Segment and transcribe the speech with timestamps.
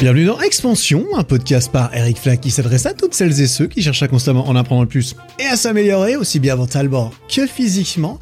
[0.00, 3.66] Bienvenue dans Expansion, un podcast par Eric Flack qui s'adresse à toutes celles et ceux
[3.66, 8.20] qui cherchent à constamment en apprendre plus et à s'améliorer aussi bien mentalement que physiquement.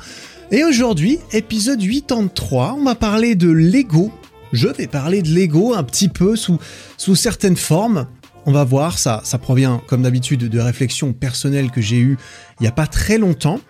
[0.50, 4.10] Et aujourd'hui, épisode 83, on va parler de Lego.
[4.54, 6.58] Je vais parler de Lego un petit peu sous,
[6.96, 8.06] sous certaines formes.
[8.46, 12.16] On va voir, ça, ça provient comme d'habitude de réflexions personnelles que j'ai eues
[12.58, 13.60] il n'y a pas très longtemps.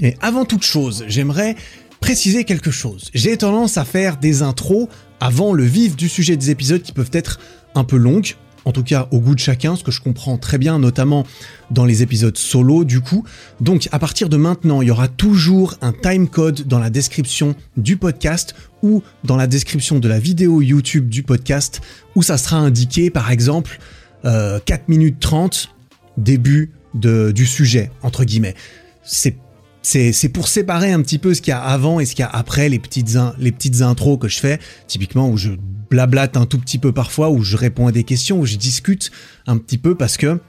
[0.00, 1.56] Et avant toute chose, j'aimerais
[2.00, 3.10] préciser quelque chose.
[3.12, 4.88] J'ai tendance à faire des intros
[5.20, 7.40] avant le vif du sujet des épisodes qui peuvent être
[7.74, 10.58] un peu longues, en tout cas au goût de chacun, ce que je comprends très
[10.58, 11.26] bien, notamment
[11.70, 13.24] dans les épisodes solo du coup.
[13.60, 17.96] Donc à partir de maintenant, il y aura toujours un timecode dans la description du
[17.96, 21.80] podcast ou dans la description de la vidéo YouTube du podcast
[22.14, 23.78] où ça sera indiqué par exemple
[24.22, 25.70] 4 euh, minutes 30
[26.16, 28.54] début du sujet, entre guillemets.
[29.02, 29.36] C'est
[29.84, 32.26] c'est pour séparer un petit peu ce qu'il y a avant et ce qu'il y
[32.26, 35.50] a après les petites, les petites intros que je fais, typiquement où je
[35.90, 39.10] blablate un tout petit peu parfois, où je réponds à des questions, où je discute
[39.46, 40.40] un petit peu parce que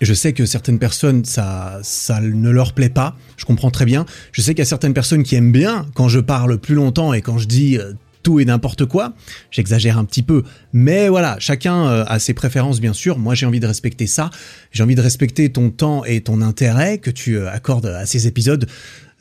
[0.00, 3.16] je sais que certaines personnes, ça, ça ne leur plaît pas.
[3.36, 4.04] Je comprends très bien.
[4.32, 7.14] Je sais qu'il y a certaines personnes qui aiment bien quand je parle plus longtemps
[7.14, 7.92] et quand je dis euh,
[8.40, 9.14] et n'importe quoi.
[9.50, 13.18] J'exagère un petit peu, mais voilà, chacun euh, a ses préférences bien sûr.
[13.18, 14.30] Moi, j'ai envie de respecter ça.
[14.72, 18.26] J'ai envie de respecter ton temps et ton intérêt que tu euh, accordes à ces
[18.26, 18.66] épisodes.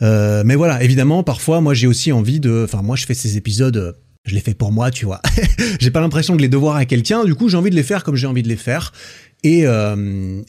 [0.02, 2.64] Euh, mais voilà, évidemment, parfois, moi, j'ai aussi envie de.
[2.66, 3.98] Enfin, moi, je fais ces épisodes.
[4.26, 5.22] Je les fais pour moi, tu vois.
[5.80, 7.26] j'ai pas l'impression de les devoir à quelqu'un.
[7.26, 8.92] Du coup, j'ai envie de les faire comme j'ai envie de les faire.
[9.44, 9.66] Et,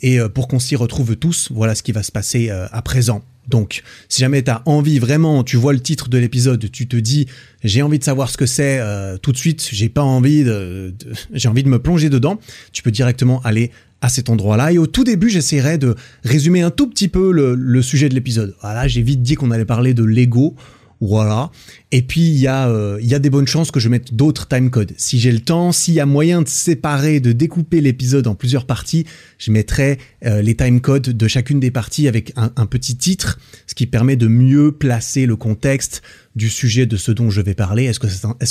[0.00, 3.22] et pour qu'on s'y retrouve tous, voilà ce qui va se passer à présent.
[3.48, 7.26] Donc, si jamais tu envie vraiment, tu vois le titre de l'épisode, tu te dis
[7.62, 10.94] j'ai envie de savoir ce que c'est euh, tout de suite, j'ai pas envie de,
[11.32, 12.40] j'ai envie de me plonger dedans,
[12.72, 14.72] tu peux directement aller à cet endroit-là.
[14.72, 18.14] Et au tout début, j'essaierai de résumer un tout petit peu le, le sujet de
[18.14, 18.54] l'épisode.
[18.60, 20.54] Voilà, j'ai vite dit qu'on allait parler de Lego.
[21.00, 21.50] Voilà.
[21.92, 24.48] Et puis il y, a, euh, y a des bonnes chances que je mette d'autres
[24.48, 24.92] timecodes.
[24.96, 28.66] Si j'ai le temps, s'il y a moyen de séparer, de découper l'épisode en plusieurs
[28.66, 29.04] parties,
[29.38, 33.86] je mettrai euh, les timecodes de chacune des parties avec un, petit titre, ce qui
[33.86, 36.02] permet de mieux placer le contexte
[36.34, 37.84] du sujet de ce dont je vais parler.
[37.84, 38.00] Est-ce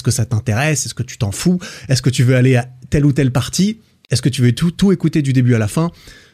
[0.04, 0.86] que ça, t'intéresse?
[0.86, 1.60] Est-ce que tu t'en fous?
[1.90, 3.80] Est-ce que tu veux aller à telle ou telle partie?
[4.12, 5.92] Est-ce que tu veux tout, tout écouter du début à la fin?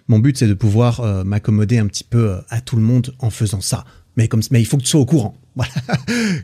[0.07, 3.29] Mon but, c'est de pouvoir euh, m'accommoder un petit peu à tout le monde en
[3.29, 3.85] faisant ça.
[4.17, 5.40] Mais, comme, mais il faut que tu sois au courant.
[5.55, 5.71] Voilà.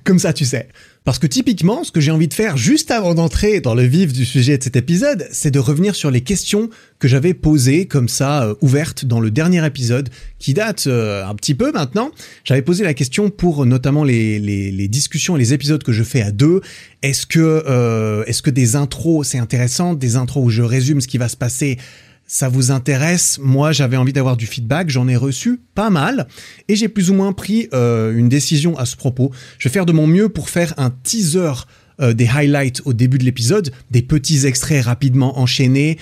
[0.03, 0.68] comme ça, tu sais.
[1.06, 4.12] Parce que typiquement, ce que j'ai envie de faire juste avant d'entrer dans le vif
[4.12, 6.69] du sujet de cet épisode, c'est de revenir sur les questions
[7.00, 11.34] que j'avais posées comme ça, euh, ouvertes dans le dernier épisode, qui date euh, un
[11.35, 12.12] petit peu maintenant.
[12.44, 16.03] J'avais posé la question pour notamment les, les, les, discussions et les épisodes que je
[16.03, 16.59] fais à deux.
[17.01, 21.07] Est-ce que, euh, est-ce que des intros, c'est intéressant, des intros où je résume ce
[21.07, 21.78] qui va se passer
[22.27, 26.27] ça vous intéresse Moi, j'avais envie d'avoir du feedback, j'en ai reçu pas mal,
[26.67, 29.31] et j'ai plus ou moins pris euh, une décision à ce propos.
[29.57, 31.53] Je vais faire de mon mieux pour faire un teaser
[32.01, 35.97] euh, des highlights au début de l'épisode, des petits extraits rapidement enchaînés.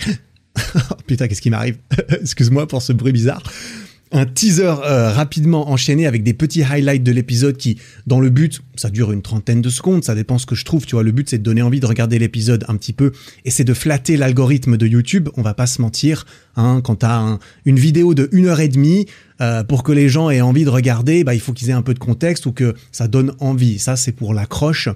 [1.07, 1.77] Putain, qu'est-ce qui m'arrive?
[2.21, 3.43] Excuse-moi pour ce bruit bizarre
[4.11, 8.61] un teaser euh, rapidement enchaîné avec des petits highlights de l'épisode qui, dans le but,
[8.75, 11.11] ça dure une trentaine de secondes, ça dépend ce que je trouve, tu vois, le
[11.11, 13.11] but c'est de donner envie de regarder l'épisode un petit peu
[13.45, 17.39] et c'est de flatter l'algorithme de YouTube, on va pas se mentir, hein, quand t'as
[17.65, 19.07] une vidéo de une heure et demie,
[19.41, 21.81] euh, pour que les gens aient envie de regarder, bah, il faut qu'ils aient un
[21.81, 24.87] peu de contexte ou que ça donne envie, ça c'est pour l'accroche.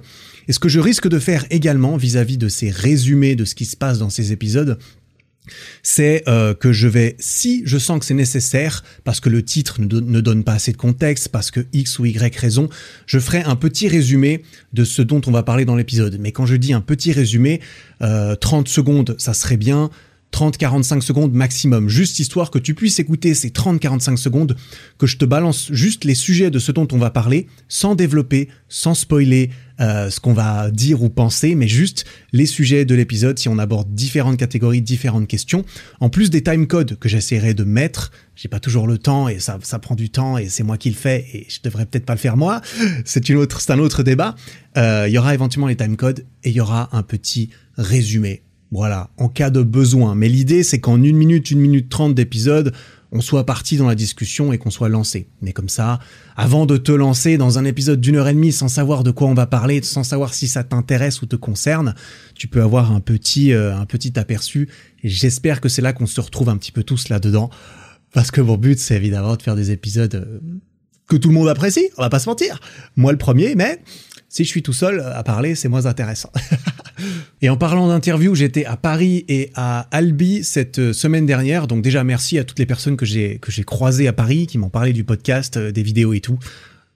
[0.48, 3.54] Et ce que je risque de faire également vis-à-vis -vis de ces résumés de ce
[3.54, 4.78] qui se passe dans ces épisodes,
[5.82, 9.80] c'est euh, que je vais, si je sens que c'est nécessaire, parce que le titre
[9.80, 12.68] ne, donne pas assez de contexte, parce que X ou Y raison,
[13.06, 14.42] je ferai un petit résumé
[14.72, 16.18] de ce dont on va parler dans l'épisode.
[16.20, 17.60] Mais quand je dis un petit résumé,
[18.00, 18.36] 30 euh,
[18.66, 19.90] secondes, ça serait bien.
[20.32, 24.56] 30-45 secondes maximum, juste histoire que tu puisses écouter ces 30-45 secondes,
[24.98, 28.48] que je te balance juste les sujets de ce dont on va parler, sans développer,
[28.68, 33.38] sans spoiler euh, ce qu'on va dire ou penser, mais juste les sujets de l'épisode
[33.38, 35.64] si on aborde différentes catégories, différentes questions,
[36.00, 38.12] en plus des timecodes que j'essaierai de mettre.
[38.36, 40.96] J'ai pas toujours le temps et ça, prend du temps et c'est moi qui le
[40.96, 42.60] fais et je devrais peut-être pas le faire moi.
[43.04, 44.34] C'est une autre, c'est un autre débat.
[44.76, 49.10] Euh, il y aura éventuellement les timecodes et il y aura un petit résumé voilà,
[49.16, 50.14] en cas de besoin.
[50.14, 52.72] Mais l'idée, c'est qu'en une minute, une minute trente d'épisode,
[53.12, 55.28] on soit parti dans la discussion et qu'on soit lancé.
[55.42, 55.98] Mais comme ça,
[56.36, 59.26] avant de te lancer dans un épisode d'une heure et demie sans savoir de quoi
[59.26, 61.94] on va parler, sans savoir si ça t'intéresse ou te concerne,
[62.34, 64.68] tu peux avoir un petit, euh, un petit aperçu.
[65.02, 67.50] Et j'espère que c'est là qu'on se retrouve un petit peu tous là-dedans.
[68.12, 70.38] Parce que mon but, c'est évidemment de faire des épisodes euh,
[71.08, 72.60] que tout le monde apprécie, on va pas se mentir.
[72.94, 73.82] Moi le premier, mais
[74.28, 76.30] si je suis tout seul à parler, c'est moins intéressant.
[77.42, 81.66] et en parlant d'interview, j'étais à Paris et à Albi cette semaine dernière.
[81.66, 84.58] Donc déjà, merci à toutes les personnes que j'ai que j'ai croisées à Paris, qui
[84.58, 86.38] m'ont parlé du podcast, euh, des vidéos et tout.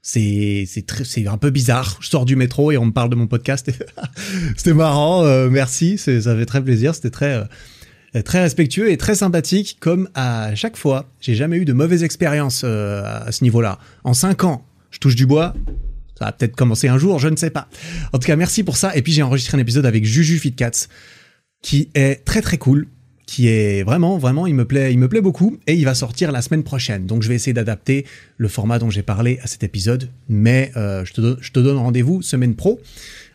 [0.03, 1.97] C'est c'est c'est un peu bizarre.
[2.01, 3.71] Je sors du métro et on me parle de mon podcast.
[4.57, 5.25] c'était marrant.
[5.25, 6.95] Euh, merci, ça fait très plaisir.
[6.95, 7.47] C'était très
[8.17, 11.07] euh, très respectueux et très sympathique, comme à chaque fois.
[11.21, 13.79] J'ai jamais eu de mauvaise expérience euh, à ce niveau-là.
[14.05, 15.55] En cinq ans, je touche du bois.
[16.19, 17.69] Ça va peut-être commencer un jour, je ne sais pas.
[18.13, 18.97] En tout cas, merci pour ça.
[18.97, 20.89] Et puis j'ai enregistré un épisode avec Juju Fitcats,
[21.63, 22.87] qui est très très cool
[23.27, 26.31] qui est vraiment, vraiment, il me plaît, il me plaît beaucoup et il va sortir
[26.31, 27.07] la semaine prochaine.
[27.07, 28.05] Donc je vais essayer d'adapter
[28.37, 32.55] le format dont j'ai parlé à cet épisode, mais euh, je, te donne rendez-vous semaine
[32.55, 32.81] pro,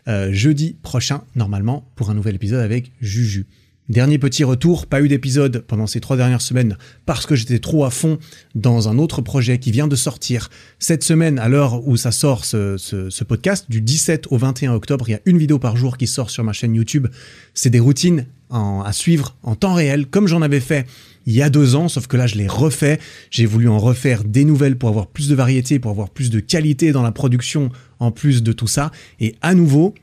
[0.08, 3.46] euh, jeudi prochain normalement pour un nouvel épisode avec Juju.
[3.90, 7.84] Dernier petit retour, pas eu d'épisode pendant ces trois dernières semaines parce que j'étais trop
[7.84, 8.20] à fond
[8.54, 10.48] dans un autre projet qui vient de sortir
[10.78, 13.66] cette semaine à l'heure où ça sort ce, podcast.
[13.68, 16.44] Du 17 au 21 octobre, il y a une vidéo par jour qui sort sur
[16.44, 17.08] ma chaîne YouTube.
[17.52, 20.86] C'est des routines à suivre en temps réel comme j'en avais fait
[21.26, 23.00] il y a deux ans, sauf que là je l'ai refait.
[23.32, 26.38] J'ai voulu en refaire des nouvelles pour avoir plus de variété, pour avoir plus de
[26.38, 28.92] qualité dans la production en plus de tout ça.
[29.18, 29.94] Et à nouveau,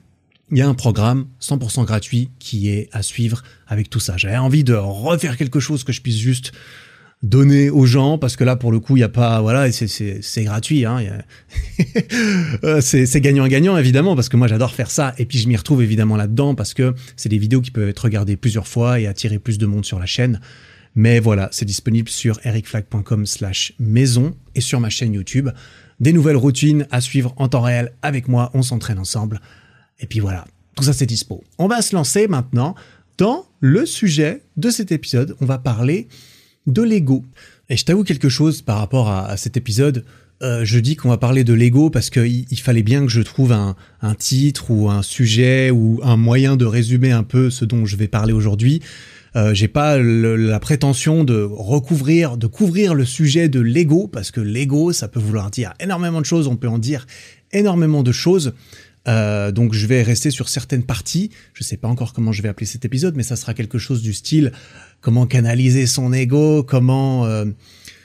[0.52, 4.16] il y a un programme 100% gratuit qui est à suivre avec tout ça.
[4.18, 6.54] J'avais envie de refaire quelque chose que je puisse juste
[7.24, 10.44] donner aux gens parce que là pour le coup il y a pas voilà c'est
[10.44, 11.02] gratuit hein,
[12.64, 15.14] euh, c'est gagnant gagnant évidemment parce que moi j'adore faire ça.
[15.18, 18.00] Et puis je m'y retrouve évidemment là-dedans parce que c'est des vidéos qui peuvent être
[18.00, 20.40] regardées plusieurs fois et attirer plus de monde sur la chaîne.
[20.96, 25.50] Mais voilà c'est disponible sur ericflag.com slash maison et sur ma chaîne YouTube.
[26.00, 28.52] Des nouvelles routines à suivre en temps réel avec moi.
[28.54, 29.42] On s'entraîne ensemble
[30.00, 30.46] et puis voilà,
[30.76, 31.44] tout ça c'est dispo.
[31.58, 32.76] On va se lancer maintenant
[33.18, 35.36] dans le sujet de cet épisode.
[35.42, 36.08] On va parler
[36.68, 37.24] de l'ego.
[37.70, 40.06] Et je t'avoue quelque chose par rapport à, cet épisode.
[40.44, 43.22] Euh, je dis qu'on va parler de l'ego parce qu'il il fallait bien que je
[43.22, 47.66] trouve un, un, titre ou un sujet ou un moyen de résumer un peu ce
[47.66, 48.82] dont je vais parler aujourd'hui.
[49.36, 54.42] Euh, j'ai pas la prétention de recouvrir, de couvrir le sujet de l'ego parce que
[54.42, 56.48] l'ego, ça peut vouloir dire énormément de choses.
[56.48, 57.06] On peut en dire
[57.52, 58.54] énormément de choses.
[59.08, 61.32] Euh, donc je vais rester sur certaines parties.
[61.54, 64.02] Je sais pas encore comment je vais appeler cet épisode, mais ça sera quelque chose
[64.02, 64.52] du style
[65.02, 67.46] comment canaliser son ego, comment euh,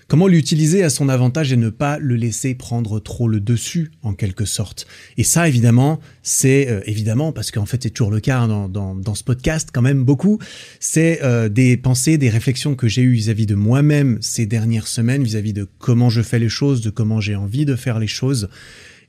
[0.09, 4.13] comment l'utiliser à son avantage et ne pas le laisser prendre trop le dessus en
[4.13, 4.87] quelque sorte.
[5.17, 8.69] Et ça évidemment, c'est euh, évidemment parce qu'en fait c'est toujours le cas hein, dans,
[8.69, 10.39] dans, dans, ce podcast quand même beaucoup.
[10.81, 11.21] C'est
[11.51, 15.41] des pensées, des réflexions que j'ai eues vis-à-vis de moi-même ces dernières semaines, vis à
[15.41, 18.49] -vis de comment je fais les choses, de comment j'ai envie de faire les choses.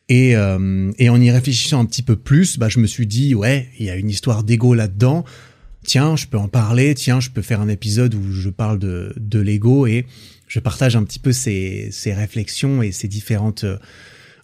[0.10, 3.36] Et, euh, et en y réfléchissant un petit peu plus, bah, je me suis dit,
[3.36, 5.24] ouais, il y a une histoire d'ego là-dedans.
[5.86, 6.94] Tiens, je peux en parler.
[6.94, 10.06] Tiens, je peux faire un épisode où je parle de, de l'ego et
[10.48, 13.78] je partage un petit peu ces, ces réflexions et ces différentes, euh,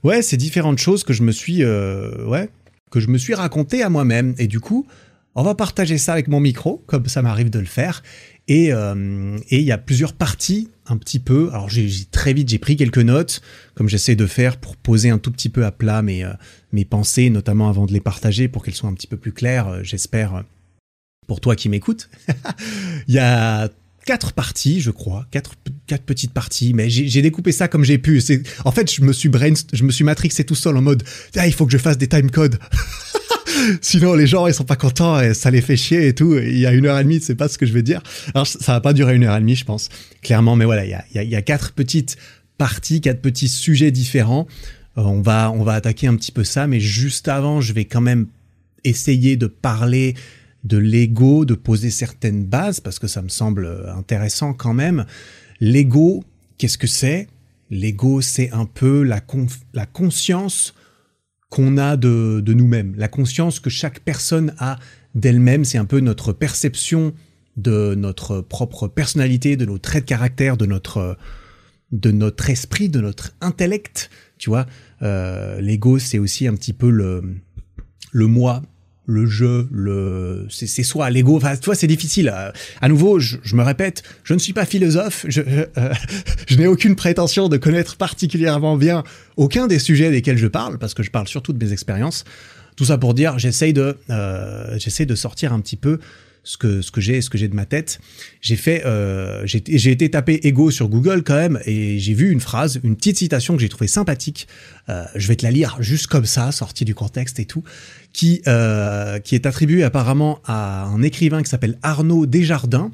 [0.04, 2.50] ouais, ces différentes choses que je me suis, euh, ouais,
[2.90, 4.34] que je me suis raconté à moi-même.
[4.38, 4.88] Et du coup,
[5.36, 8.02] on va partager ça avec mon micro, comme ça m'arrive de le faire.
[8.48, 11.50] Et euh, et il y a plusieurs parties un petit peu.
[11.52, 13.42] Alors j'ai très vite j'ai pris quelques notes,
[13.76, 16.34] comme j'essaie de faire pour poser un tout petit peu à plat mes euh,
[16.74, 19.68] mes pensées, notamment avant de les partager pour qu'elles soient un petit peu plus claires.
[19.68, 20.44] Euh, j'espère
[21.28, 22.10] pour toi qui m'écoutes.
[23.08, 23.70] Il y a
[24.06, 25.52] quatre parties, je crois, quatre,
[25.86, 28.20] quatre petites parties, mais j'ai découpé ça comme j'ai pu.
[28.66, 31.04] En fait, je me suis brain, je me suis matrixé tout seul en mode,
[31.36, 32.58] ah, il faut que je fasse des timecodes.
[33.82, 36.38] Sinon, les gens, ils sont pas contents et ça les fait chier et tout.
[36.38, 38.02] Il y a une heure et demie, c'est pas ce que je veux dire.
[38.34, 39.90] Alors, ça va pas durer une heure et demie, je pense,
[40.22, 40.56] clairement.
[40.56, 42.18] Mais voilà, il y a, il y a, quatre petites
[42.58, 44.48] parties, quatre petits sujets différents.
[44.98, 47.86] Euh, on va, on va attaquer un petit peu ça, mais juste avant, je vais
[47.86, 48.28] quand même
[48.84, 50.16] essayer de parler
[50.64, 55.06] de l'ego, de poser certaines bases parce que ça me semble intéressant quand même.
[55.62, 56.24] L'ego,
[56.58, 57.28] qu'est-ce que c'est?
[57.70, 59.22] L'ego, c'est un peu la,
[59.74, 60.74] la conscience
[61.50, 64.78] qu'on a de, nous-mêmes, la conscience que chaque personne a
[65.16, 67.14] d'elle-même, c'est un peu notre perception
[67.58, 71.18] de notre propre personnalité, de nos traits de caractère, de notre
[71.92, 74.68] de notre esprit, de notre intellect, tu vois.
[75.02, 77.24] Euh, L'ego, c'est aussi un petit peu le
[78.12, 78.62] le moi,
[79.10, 81.38] le jeu, le c'est soit l'ego.
[81.38, 82.32] Enfin, tu vois, c'est difficile.
[82.82, 85.26] À nouveau, je, me répète, je ne suis pas philosophe.
[85.28, 85.42] Je,
[85.78, 85.94] euh,
[86.48, 89.04] je n'ai aucune prétention de connaître particulièrement bien
[89.36, 92.24] aucun des sujets desquels je parle, parce que je parle surtout de mes expériences.
[92.76, 96.00] Tout ça pour dire, j'essaye de euh, j'essaye de sortir un petit peu
[96.44, 98.00] ce que ce que j'ai ce que j'ai de ma tête.
[98.42, 102.40] J'ai fait euh, j'ai été tapé ego sur Google quand même et j'ai vu une
[102.40, 104.48] phrase, une petite citation que j'ai trouvée sympathique.
[104.90, 107.64] Euh, je vais te la lire juste comme ça, sortie du contexte et tout,
[108.14, 112.92] qui euh, qui est attribuée apparemment à un écrivain qui s'appelle Arnaud Desjardins,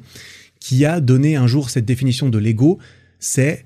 [0.60, 2.78] qui a donné un jour cette définition de l'ego.
[3.18, 3.64] C'est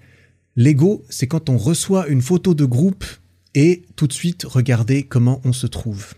[0.57, 3.05] l'ego, c'est quand on reçoit une photo de groupe
[3.55, 6.15] et tout de suite regarder comment on se trouve.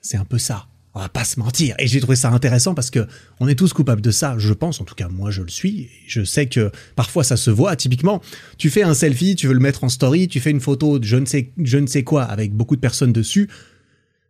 [0.00, 1.74] C'est un peu ça On va pas se mentir.
[1.80, 3.06] Et j'ai trouvé ça intéressant parce que
[3.40, 4.80] on est tous coupables de ça, je pense.
[4.80, 5.88] En tout cas, moi, je le suis.
[6.06, 7.74] Je sais que parfois ça se voit.
[7.74, 8.22] Typiquement,
[8.58, 11.04] tu fais un selfie, tu veux le mettre en story, tu fais une photo de
[11.04, 13.48] je ne sais, je ne sais quoi avec beaucoup de personnes dessus.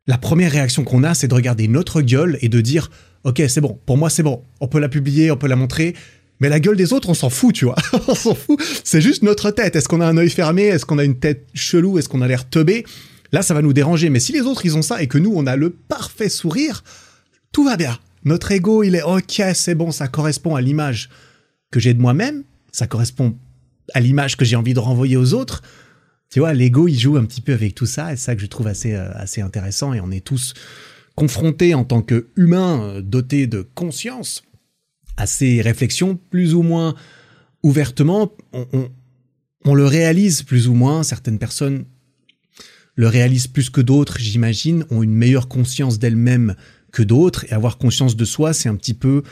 [0.06, 2.90] La première réaction qu'on a, c'est de regarder notre gueule et de dire,
[3.25, 3.78] OK, c'est bon.
[3.85, 4.42] Pour moi, c'est bon.
[4.61, 5.94] On peut la publier, on peut la montrer.
[6.40, 7.76] Mais la gueule des autres, on s'en fout, tu vois.
[8.09, 8.61] on s'en fout.
[8.85, 9.76] C'est juste notre tête.
[9.76, 10.64] Est-ce qu'on a un œil fermé?
[10.64, 11.99] Est-ce qu'on a une tête chelou?
[11.99, 12.85] Est-ce qu'on a l'air teubé?
[13.34, 14.10] Là, ça va nous déranger.
[14.10, 16.84] Mais si les autres, ils ont ça et que nous, on a le parfait sourire,
[17.50, 17.98] tout va bien.
[18.22, 21.10] Notre ego, il est OK, c'est bon, ça correspond à l'image
[21.72, 22.44] que j'ai de moi-même.
[22.70, 23.36] Ça correspond
[23.92, 25.62] à l'image que j'ai envie de renvoyer aux autres.
[26.30, 28.12] Tu vois, l'ego, il joue un petit peu avec tout ça.
[28.12, 29.92] Et c'est ça que je trouve assez, euh, assez intéressant.
[29.92, 30.54] Et on est tous
[31.16, 34.44] confrontés en tant qu'humains euh, dotés de conscience
[35.16, 36.94] à ces réflexions plus ou moins
[37.64, 38.32] ouvertement.
[38.52, 38.88] On, on,
[39.64, 41.02] on le réalise plus ou moins.
[41.02, 41.84] Certaines personnes
[42.96, 46.54] le réalisent plus que d'autres, j'imagine, ont une meilleure conscience d'elles-mêmes
[46.92, 49.22] que d'autres, et avoir conscience de soi, c'est un petit peu...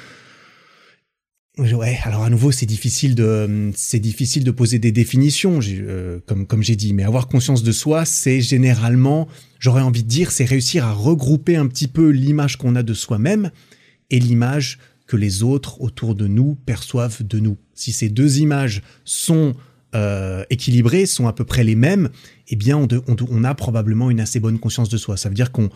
[1.59, 6.47] Ouais, alors à nouveau, c'est difficile de, c'est difficile de poser des définitions, euh, comme
[6.47, 9.29] comme j'ai dit, mais avoir conscience de soi, c'est généralement,
[9.59, 12.95] j'aurais envie de dire, c'est réussir à regrouper un petit peu l'image qu'on a de
[12.95, 13.51] soi-même
[14.09, 17.59] et l'image que les autres autour de nous perçoivent de nous.
[17.75, 19.55] Si ces deux images sont
[19.95, 22.11] euh, équilibrées, sont à peu près les mêmes,
[22.49, 25.17] eh bien, on, a probablement une assez bonne conscience de soi.
[25.17, 25.71] Ça veut dire qu'on,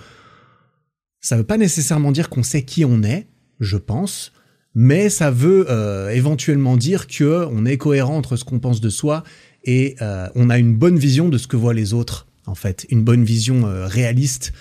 [1.21, 3.27] ça veut pas nécessairement dire qu'on sait qui on est,
[3.61, 4.33] je pense,
[4.75, 8.91] mais ça veut euh, éventuellement dire que on est cohérent entre ce qu'on pense de
[8.91, 9.25] soi
[9.65, 12.27] et euh, on a une bonne vision de ce que voient les autres.
[12.47, 14.53] En fait, une bonne vision euh, réaliste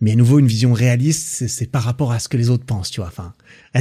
[0.00, 2.90] mais à nouveau, une vision réaliste, c'est par rapport à ce que les autres pensent,
[2.90, 3.08] tu vois.
[3.08, 3.32] Enfin,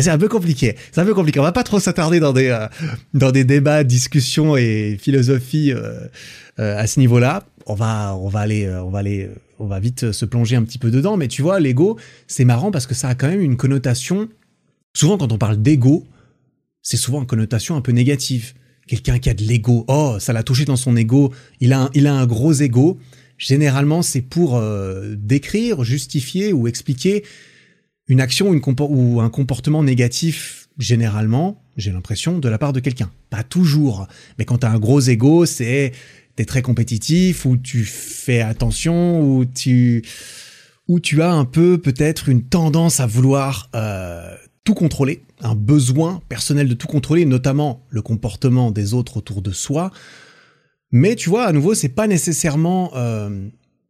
[0.01, 0.75] c'est un peu compliqué.
[0.91, 1.39] C'est un peu compliqué.
[1.39, 2.67] On va pas trop s'attarder dans des euh,
[3.13, 6.07] dans des débats, discussions et philosophie euh,
[6.59, 7.45] euh, à ce niveau-là.
[7.65, 10.77] On va on va aller on va aller on va vite se plonger un petit
[10.77, 11.17] peu dedans.
[11.17, 11.97] Mais tu vois, l'ego,
[12.27, 14.29] c'est marrant parce que ça a quand même une connotation.
[14.93, 16.05] Souvent, quand on parle d'ego,
[16.81, 18.53] c'est souvent une connotation un peu négative.
[18.87, 21.33] Quelqu'un qui a de l'ego, oh, ça l'a touché dans son ego.
[21.59, 22.99] Il a un, il a un gros ego.
[23.37, 27.23] Généralement, c'est pour euh, décrire, justifier ou expliquer
[28.07, 33.11] une action une ou un comportement négatif, généralement, j'ai l'impression, de la part de quelqu'un.
[33.29, 34.07] Pas toujours.
[34.37, 35.91] Mais quand tu as un gros ego, c'est
[36.35, 40.03] t'es très compétitif, ou tu fais attention, ou tu,
[40.87, 44.35] ou tu as un peu peut-être une tendance à vouloir euh,
[44.65, 49.51] tout contrôler, un besoin personnel de tout contrôler, notamment le comportement des autres autour de
[49.51, 49.91] soi.
[50.91, 53.47] Mais tu vois, à nouveau, c'est pas nécessairement euh,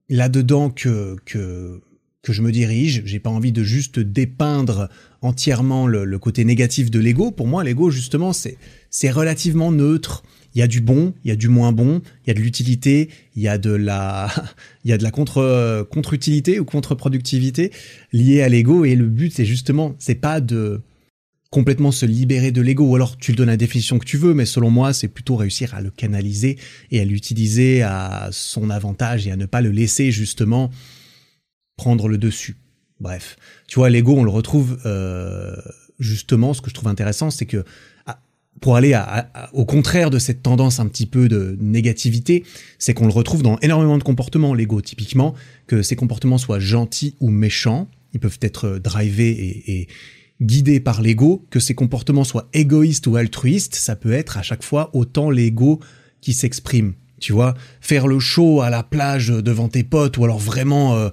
[0.10, 1.82] là-dedans que, que,
[2.26, 3.04] que je me dirige.
[3.06, 4.90] J'ai pas envie de juste dépeindre
[5.22, 7.32] entièrement le, côté négatif de l'ego.
[7.32, 8.58] Pour moi, l'ego, justement, c'est,
[8.90, 10.24] c'est relativement neutre.
[10.56, 12.40] Il y a du bon, il y a du moins bon, il y a de
[12.40, 14.30] l'utilité, il y a de la,
[14.84, 17.72] il y a de la contre, contre-utilité ou contre-productivité
[18.12, 18.86] liée à l'ego.
[18.86, 20.82] Et le but, c'est justement, c'est pas de,
[21.52, 24.34] complètement se libérer de l'ego, ou alors tu le donnes la définition que tu veux,
[24.34, 26.58] mais selon moi, c'est plutôt réussir à le canaliser
[26.92, 30.72] et à l'utiliser à son avantage et à ne pas le laisser justement
[31.78, 32.58] prendre le dessus.
[33.00, 33.36] Bref,
[33.68, 35.56] tu vois, l'ego, on le retrouve euh,
[36.00, 37.64] justement, ce que je trouve intéressant, c'est que
[38.06, 38.20] ah,
[38.62, 38.98] pour aller
[39.54, 42.46] au contraire de cette tendance un petit peu de négativité,
[42.80, 45.36] c'est qu'on le retrouve dans énormément de comportements, l'ego typiquement,
[45.68, 49.88] que ces comportements soient gentils ou méchants, ils peuvent être drivés et, et,
[50.42, 54.64] guidé par l'ego, que ses comportements soient égoïstes ou altruistes, ça peut être à chaque
[54.64, 55.80] fois autant l'ego
[56.20, 56.94] qui s'exprime.
[57.22, 61.10] Tu vois, faire le show à la plage devant tes potes ou alors vraiment euh,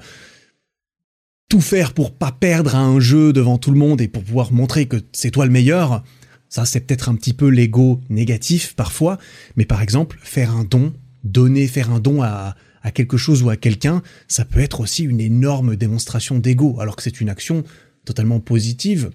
[1.49, 4.53] tout faire pour pas perdre à un jeu devant tout le monde et pour pouvoir
[4.53, 6.03] montrer que c'est toi le meilleur,
[6.49, 9.19] ça c'est peut-être un petit peu l'ego négatif parfois,
[9.57, 10.93] mais par exemple faire un don,
[11.25, 12.57] donner, faire un don à,
[12.95, 17.03] quelque chose ou à quelqu'un, ça peut être aussi une énorme démonstration d'ego, alors que
[17.03, 17.65] c'est une action
[18.05, 19.11] totalement positive,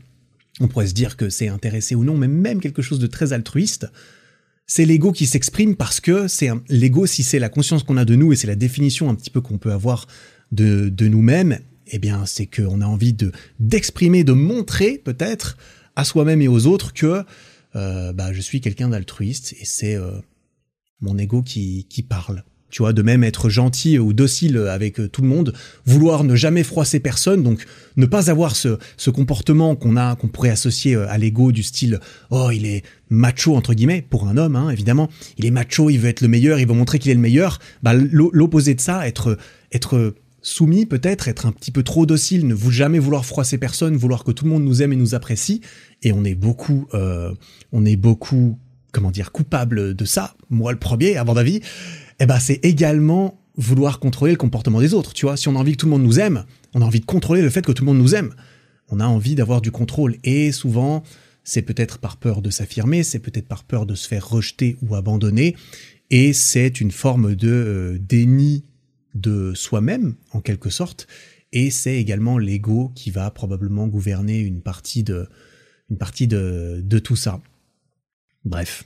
[0.60, 3.34] on pourrait se dire que c'est intéressé ou non, mais même quelque chose de très
[3.34, 3.88] altruiste,
[4.68, 8.16] c'est l'ego qui s'exprime parce que c'est l'ego, si c'est la conscience qu'on a de
[8.16, 10.08] nous et c'est la définition un petit peu qu'on peut avoir
[10.52, 11.60] de nous-mêmes,
[11.92, 15.58] eh bien, c'est qu'on a envie de d'exprimer, de montrer peut-être
[15.96, 17.24] à soi-même et aux autres que
[17.76, 20.12] euh, bah, je suis quelqu'un d'altruiste et c'est euh,
[21.02, 22.44] mon ego qui, qui parle.
[22.70, 25.54] Tu vois, de même être gentil ou docile avec euh, tout le monde,
[25.86, 27.66] vouloir ne jamais froisser personne, donc
[27.96, 32.00] ne pas avoir ce, ce comportement qu'on a, qu'on pourrait associer à l'ego du style
[32.30, 35.98] oh il est macho entre guillemets pour un homme hein, évidemment, il est macho, il
[35.98, 37.60] veut être le meilleur, il veut montrer qu'il est le meilleur.
[37.84, 39.38] Bah l'opposé de ça, être
[39.72, 40.14] être
[40.48, 44.24] soumis peut-être, être un petit peu trop docile, ne vous jamais vouloir froisser personne, vouloir
[44.24, 45.62] que tout le monde nous aime et nous apprécie.
[46.04, 47.34] Et on est beaucoup, euh,
[47.74, 48.58] on est beaucoup,
[48.94, 50.36] comment dire, coupable de ça.
[50.50, 55.14] Moi le premier, à mon eh ben c'est également vouloir contrôler le comportement des autres.
[55.14, 57.02] Tu vois, si on a envie que tout le monde nous aime, on a envie
[57.02, 58.34] de contrôler le fait que tout le monde nous aime.
[58.90, 60.16] On a envie d'avoir du contrôle.
[60.24, 61.04] Et souvent,
[61.44, 64.96] c'est peut-être par peur de s'affirmer, c'est peut-être par peur de se faire rejeter ou
[64.96, 65.58] abandonner.
[66.10, 68.64] Et c'est une forme de euh, déni
[69.20, 71.08] de soi-même, en quelque sorte.
[71.54, 75.28] Et c'est également l'ego qui va probablement gouverner une partie de,
[75.90, 77.42] une partie de, de tout ça.
[78.46, 78.84] Bref.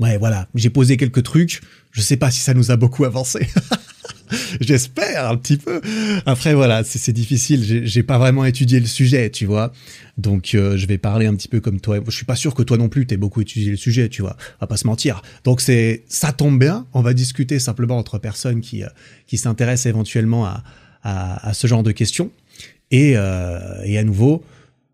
[0.00, 0.48] Ouais, voilà.
[0.54, 1.60] J'ai posé quelques trucs.
[1.92, 3.46] Je sais pas si ça nous a beaucoup avancé.
[4.60, 5.80] J'espère un petit peu.
[6.26, 7.84] Après voilà, c'est difficile.
[7.84, 9.72] J'ai pas vraiment étudié le sujet, tu vois.
[10.18, 11.98] Donc euh, je vais parler un petit peu comme toi.
[12.06, 14.36] Je suis pas sûr que toi non plus t'aies beaucoup étudié le sujet, tu vois.
[14.56, 15.22] On va pas se mentir.
[15.44, 16.86] Donc c'est ça tombe bien.
[16.92, 18.88] On va discuter simplement entre personnes qui euh,
[19.26, 20.62] qui s'intéressent éventuellement à,
[21.02, 22.30] à, ce genre de questions.
[22.90, 24.44] Et euh, et à nouveau,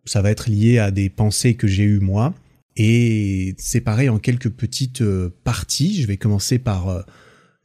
[0.05, 2.35] ça va être lié à des pensées que j'ai eues moi
[2.77, 5.03] et séparé en quelques petites
[5.45, 6.01] parties.
[6.01, 7.05] Je vais commencer par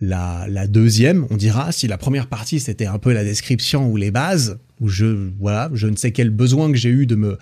[0.01, 4.11] la, deuxième, on dira, si la première partie c'était un peu la description ou les
[4.11, 7.37] bases, où je, voilà, je ne sais quel besoin que j'ai eu de me,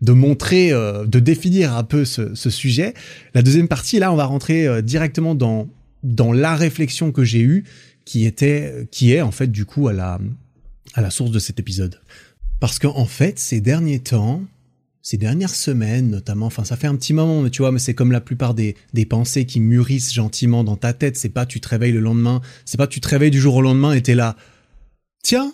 [0.00, 2.94] de montrer, euh, de définir un peu ce, sujet.
[3.34, 5.68] La deuxième partie, là, on va rentrer directement dans,
[6.02, 7.64] dans la réflexion que j'ai eue,
[8.04, 10.18] qui était, qui est en fait du coup à la,
[10.94, 12.00] à la source de cet épisode.
[12.60, 14.42] Parce qu'en en fait, ces derniers temps,
[15.04, 17.94] ces dernières semaines notamment, enfin ça fait un petit moment, mais tu vois, mais c'est
[17.94, 21.18] comme la plupart des, des pensées qui mûrissent gentiment dans ta tête.
[21.18, 23.62] C'est pas tu te réveilles le lendemain, c'est pas tu te réveilles du jour au
[23.62, 24.34] lendemain et t'es là.
[25.22, 25.52] Tiens,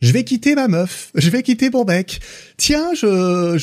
[0.00, 2.20] je vais quitter ma meuf, je vais quitter mon mec.
[2.56, 3.56] Tiens, je,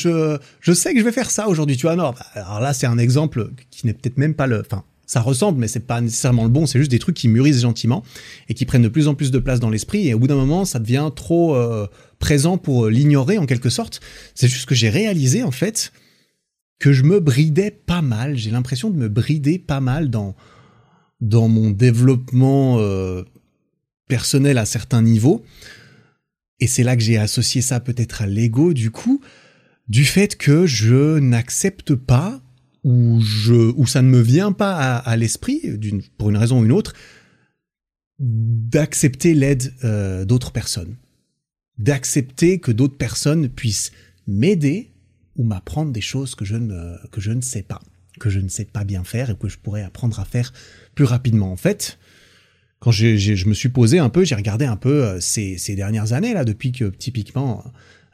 [0.62, 1.98] je, sais que je vais faire ça aujourd'hui, tu vois.
[1.98, 4.64] Non, alors là c'est un exemple qui n'est peut-être même pas le,
[5.06, 6.66] ça ressemble, mais c'est pas nécessairement le bon.
[6.66, 8.04] C'est juste des trucs qui mûrissent gentiment
[8.50, 10.08] et qui prennent de plus en plus de place dans l'esprit.
[10.08, 11.88] Et au bout d'un moment, ça devient trop euh,
[12.20, 14.02] présent pour l'ignorer en quelque sorte.
[14.34, 15.92] C'est juste que j'ai réalisé en fait
[16.80, 18.36] que je me bridais pas mal.
[18.38, 20.36] J'ai l'impression de me brider pas mal dans
[21.22, 23.24] dans mon développement euh,
[24.08, 25.44] personnel à certains niveaux.
[26.60, 29.22] Et c'est là que j'ai associé ça peut-être à l'ego du coup,
[29.88, 32.42] du fait que je n'accepte pas
[32.86, 36.66] où je où ça ne me vient pas à, l'esprit d'une pour une raison ou
[36.66, 36.94] une autre
[38.20, 40.96] d'accepter l'aide euh, d'autres personnes.
[41.80, 43.92] D'accepter que d'autres personnes puissent
[44.28, 44.92] m'aider
[45.36, 47.82] ou m'apprendre des choses que je ne que je ne sais pas
[48.20, 50.54] que je ne sais pas bien faire et que je pourrais apprendre à faire
[50.94, 51.52] plus rapidement.
[51.52, 51.98] En fait
[52.80, 55.76] quand j'ai, je me suis posé un peu j'ai regardé un peu euh, ces, ces
[55.76, 57.64] dernières années là depuis que typiquement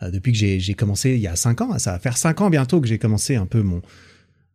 [0.01, 2.39] euh, depuis que j'ai, j'ai commencé il y a cinq ans ça va faire cinq
[2.39, 3.81] ans bientôt que j'ai commencé un peu mon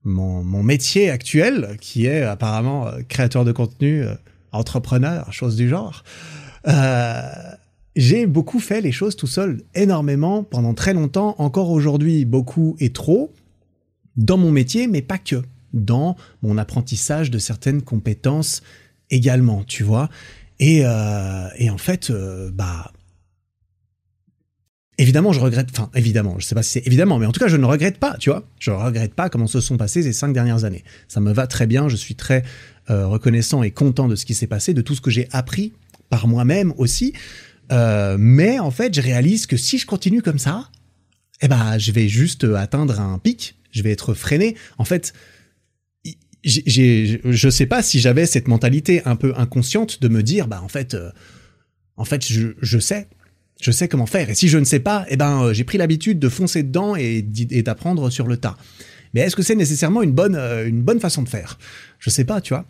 [0.06, 4.14] mon, mon, métier actuel, qui est apparemment euh, créateur de contenu, euh,
[4.52, 6.04] entrepreneur, chose du genre,
[6.68, 7.20] euh,
[7.96, 12.90] j'ai beaucoup fait les choses tout seul, énormément, pendant très longtemps, encore aujourd'hui beaucoup et
[12.90, 13.32] trop,
[14.16, 15.42] dans mon métier, mais pas que,
[15.72, 18.62] dans mon apprentissage de certaines compétences
[19.10, 20.08] également, tu vois.
[20.58, 20.78] Et,
[21.58, 22.10] et en fait,
[22.52, 22.92] bah,
[24.98, 27.48] Évidemment, je regrette, enfin, évidemment, je sais pas si c'est évidemment, mais en tout cas,
[27.48, 28.48] je ne regrette pas, tu vois.
[28.58, 30.84] Je ne regrette pas comment se sont passées ces cinq dernières années.
[31.06, 32.44] Ça me va très bien, je suis très
[32.88, 35.74] euh, reconnaissant et content de ce qui s'est passé, de tout ce que j'ai appris
[36.08, 37.12] par moi-même aussi.
[37.72, 40.70] Euh, mais en fait, je réalise que si je continue comme ça,
[41.42, 44.56] eh ben, je vais juste atteindre un pic, je vais être freiné.
[44.78, 45.12] En fait,
[46.42, 50.62] j'ai, je sais pas si j'avais cette mentalité un peu inconsciente de me dire, bah
[50.62, 51.10] en fait, euh,
[51.96, 53.08] en fait, je sais,
[53.60, 54.30] je sais comment faire.
[54.30, 56.94] Et si je ne sais pas, eh ben, euh, j'ai pris l'habitude de foncer dedans
[56.96, 58.56] et, d'apprendre sur le tas.
[59.14, 61.58] Mais est-ce que c'est nécessairement une bonne, euh, une bonne façon de faire?
[61.98, 62.66] Je sais pas, tu vois.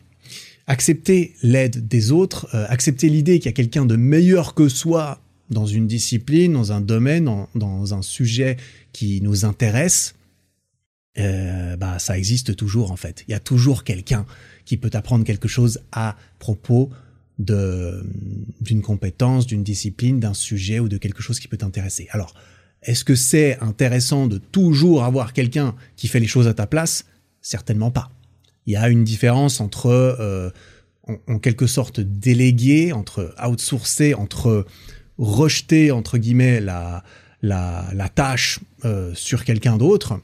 [0.68, 5.20] Accepter l'aide des autres, euh, accepter l'idée qu'il y a quelqu'un de meilleur que soi
[5.50, 8.56] dans une discipline, dans un domaine, dans, un sujet
[8.92, 10.14] qui nous intéresse,
[11.16, 13.24] bah ça existe toujours en fait.
[13.28, 14.26] Il y a toujours quelqu'un
[14.64, 16.90] qui peut apprendre quelque chose à propos
[17.38, 22.08] d'une compétence, d'une discipline, d'un sujet ou de quelque chose qui peut t'intéresser.
[22.10, 22.34] Alors,
[22.82, 27.04] est-ce que c'est intéressant de toujours avoir quelqu'un qui fait les choses à ta place?
[27.42, 28.10] Certainement pas.
[28.66, 30.50] Il y a une différence entre, euh,
[31.26, 34.66] en, quelque sorte, déléguer, entre outsourcer, entre
[35.18, 37.04] rejeter, entre guillemets, la,
[37.42, 40.20] la, la tâche euh, sur quelqu'un d'autre,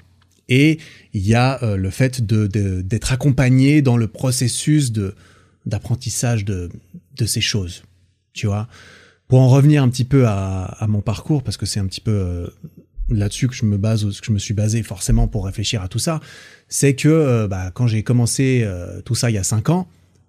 [0.49, 0.79] et
[1.15, 2.47] il y a euh, le fait de,
[2.83, 5.15] d'être accompagné dans le processus de,
[5.67, 6.69] d'apprentissage de,
[7.17, 7.83] de ces choses,
[8.33, 8.69] tu vois.
[9.29, 12.11] Pour en revenir un petit peu à, mon parcours, parce que c'est un petit peu
[12.11, 12.47] euh,
[13.09, 15.99] là-dessus que je me base, que je me suis basé forcément pour réfléchir à tout
[15.99, 16.21] ça,
[16.69, 19.89] c'est que euh, bah, quand j'ai commencé euh, tout ça il y a cinq ans,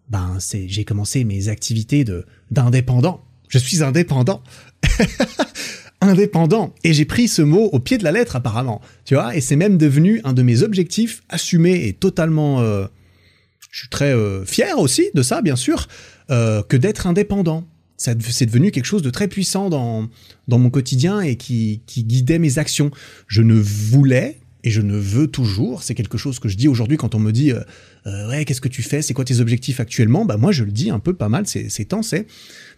[0.09, 3.23] ben c'est j'ai commencé mes activités de d'indépendant.
[3.49, 4.41] Je suis indépendant.
[6.01, 6.73] indépendant.
[6.83, 9.55] Et j'ai pris ce mot au pied de la lettre apparemment, tu vois, et c'est
[9.57, 14.13] même devenu un de mes objectifs assumés et totalement je suis très
[14.45, 15.87] fier aussi de ça, bien sûr,
[16.31, 17.67] euh, que d'être indépendant.
[17.97, 20.09] c'est devenu quelque chose de très puissant dans,
[20.47, 22.91] dans mon quotidien et qui, qui guidait mes actions.
[23.27, 26.97] Je ne voulais et je ne veux toujours, c'est quelque chose que je dis aujourd'hui
[26.97, 27.59] quand on me dit euh,
[28.07, 30.71] euh, ouais qu'est-ce que tu fais, c'est quoi tes objectifs actuellement, bah moi je le
[30.71, 32.27] dis un peu pas mal ces, ces temps, c'est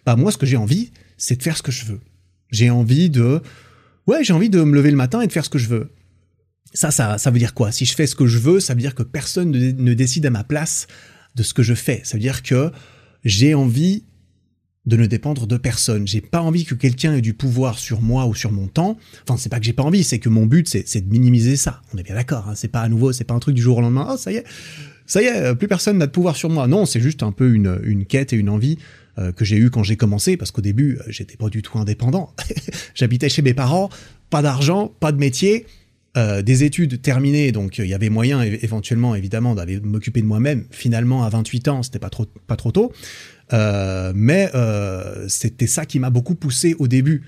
[0.04, 2.00] bah moi ce que j'ai envie c'est de faire ce que je veux.
[2.50, 3.40] J'ai envie de
[4.08, 5.90] ouais j'ai envie de me lever le matin et de faire ce que je veux.
[6.74, 7.70] Ça, ça, ça veut dire quoi?
[7.70, 10.26] Si je fais ce que je veux, ça veut dire que personne ne, ne décide
[10.26, 10.88] à ma place
[11.36, 12.00] de ce que je fais.
[12.04, 12.70] Ça veut dire que
[13.26, 14.04] j'ai envie
[14.86, 16.06] de ne dépendre de personne.
[16.06, 18.96] J'ai pas envie que quelqu'un ait du pouvoir sur moi ou sur mon temps.
[19.24, 21.82] Enfin, c'est pas que j'ai pas envie, c'est que mon but, c'est de minimiser ça.
[21.92, 22.48] On est bien d'accord.
[22.48, 22.54] Hein.
[22.54, 24.06] C'est pas à nouveau, c'est pas un truc du jour au lendemain.
[24.12, 24.44] Oh, ça y est,
[25.04, 26.68] ça y est, plus personne n'a de pouvoir sur moi.
[26.68, 28.78] Non, c'est juste un peu une, quête et une envie
[29.18, 31.78] euh, que j'ai eu quand j'ai commencé, parce qu'au début, euh, j'étais pas du tout
[31.78, 32.32] indépendant.
[32.94, 33.90] J'habitais chez mes parents,
[34.30, 35.66] pas d'argent, pas de métier.
[36.16, 40.64] Euh, des études terminées, donc il y avait moyen éventuellement évidemment d'aller m'occuper de moi-même.
[40.70, 42.92] Finalement, à 28 ans, c'était pas trop pas trop tôt.
[43.52, 47.22] Euh, mais euh, c'était ça qui m'a beaucoup poussé au début.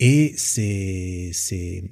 [0.00, 1.84] Et c'est, c'est,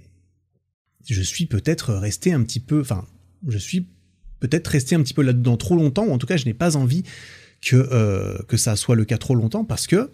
[1.08, 3.06] je suis peut-être resté un petit peu, enfin,
[3.46, 3.86] je suis
[4.40, 6.76] peut-être resté un petit peu là-dedans trop longtemps, ou en tout cas, je n'ai pas
[6.76, 7.02] envie
[7.62, 10.10] que euh, que ça soit le cas trop longtemps, parce que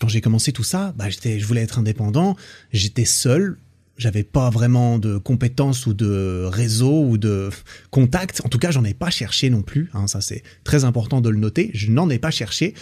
[0.00, 2.36] quand j'ai commencé tout ça, bah, j'étais, je voulais être indépendant,
[2.72, 3.58] j'étais seul,
[3.98, 7.50] j'avais pas vraiment de compétences ou de réseau ou de
[7.90, 8.40] contacts.
[8.44, 9.90] En tout cas, j'en ai pas cherché non plus.
[9.92, 11.70] Hein, ça, c'est très important de le noter.
[11.74, 12.74] Je n'en ai pas cherché.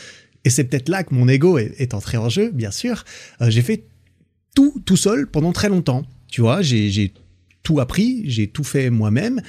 [0.44, 3.04] Et c'est peut-être là que mon ego est, entré en jeu, bien sûr.
[3.40, 3.84] Euh, j'ai fait
[4.54, 6.04] tout tout seul pendant très longtemps.
[6.28, 7.12] Tu vois, j'ai
[7.62, 9.40] tout appris, j'ai tout fait moi-même,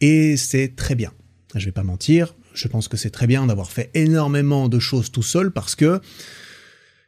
[0.00, 1.12] et c'est très bien.
[1.54, 2.36] Je vais pas mentir.
[2.52, 6.00] Je pense que c'est très bien d'avoir fait énormément de choses tout seul parce que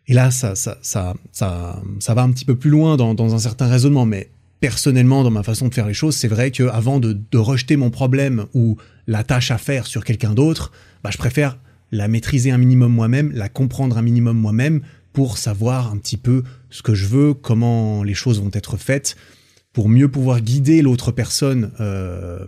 [0.08, 3.66] et là, ça, ça, ça, ça, va un petit peu plus loin dans, un certain
[3.66, 7.18] raisonnement, mais personnellement, dans ma façon de faire les choses, c'est vrai que avant de,
[7.30, 11.58] de, rejeter mon problème ou la tâche à faire sur quelqu'un d'autre, bah, je préfère
[11.92, 14.80] la maîtriser un minimum moi-même, la comprendre un minimum moi-même
[15.12, 19.16] pour savoir un petit peu ce que je veux, comment les choses vont être faites,
[19.72, 22.44] pour mieux pouvoir guider l'autre personne euh,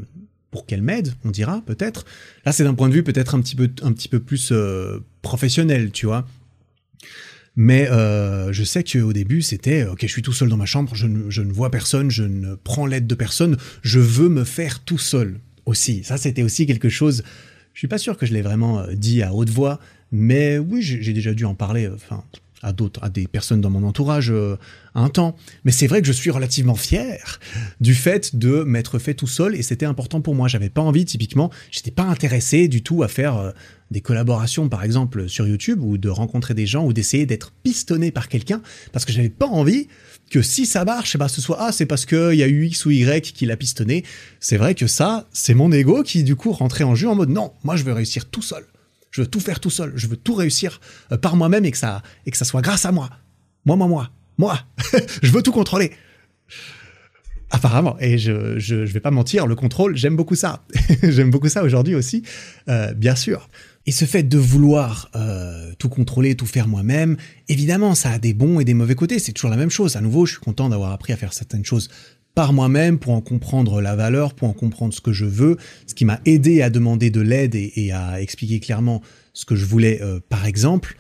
[0.51, 2.05] pour qu'elle m'aide, on dira peut-être.
[2.45, 4.99] Là, c'est d'un point de vue peut-être un petit peu un petit peu plus euh,
[5.23, 6.27] professionnel, tu vois.
[7.61, 10.95] Mais euh, je sais qu'au début, c'était ok, je suis tout seul dans ma chambre,
[10.95, 14.79] je ne, je vois personne, je ne prends l'aide de personne, je veux me faire
[14.85, 16.05] tout seul aussi.
[16.05, 17.25] Ça, c'était aussi quelque chose.
[17.75, 19.81] Je suis pas sûr que je l'ai vraiment euh, dit à haute voix,
[20.13, 21.87] mais oui, j'ai déjà dû en parler.
[21.87, 22.23] Euh, enfin,
[22.63, 24.57] à d'autres, à des personnes dans mon entourage euh,
[24.95, 25.37] un temps.
[25.65, 27.39] Mais c'est vrai que je suis relativement fier
[27.81, 30.49] du fait de m'être fait tout seul et c'était important pour moi.
[30.49, 33.51] J'avais pas envie, typiquement, j'étais pas intéressé du tout à faire euh,
[33.91, 38.11] des collaborations, par exemple, sur YouTube ou de rencontrer des gens ou d'essayer d'être pistonné
[38.11, 38.61] par quelqu'un
[38.93, 39.89] parce que j'avais pas envie
[40.31, 42.85] que si ça marche, bah, ce soit ah c'est parce qu'il y a eu X
[42.85, 44.05] ou Y qui l'a pistonné.
[44.41, 47.31] C'est vrai que ça, c'est mon ego qui du coup rentrait en jeu en mode
[47.31, 48.65] non, moi je veux réussir tout seul.
[49.11, 49.93] Je veux tout faire tout seul.
[49.97, 50.81] Je veux tout réussir
[51.13, 53.11] euh, par moi-même et que ça et que ça soit grâce à moi.
[53.65, 54.61] Moi, moi, moi, moi.
[55.23, 55.93] je veux tout contrôler.
[57.51, 60.65] Apparemment, et je, je, je vais pas mentir, le contrôle, j'aime beaucoup ça.
[61.03, 62.23] j'aime beaucoup ça aujourd'hui aussi,
[62.69, 63.49] euh, bien sûr.
[63.87, 67.17] Et ce fait de vouloir euh, tout contrôler, tout faire moi-même,
[67.49, 69.19] évidemment, ça a des bons et des mauvais côtés.
[69.19, 69.97] C'est toujours la même chose.
[69.97, 71.89] À nouveau, je suis content d'avoir appris à faire certaines choses
[72.39, 75.57] par moi-même pour en comprendre la valeur, pour en comprendre ce que je veux,
[75.89, 79.65] ce qui m'a aidé à demander de l'aide et, à expliquer clairement ce que je
[79.65, 80.97] voulais, euh, par exemple.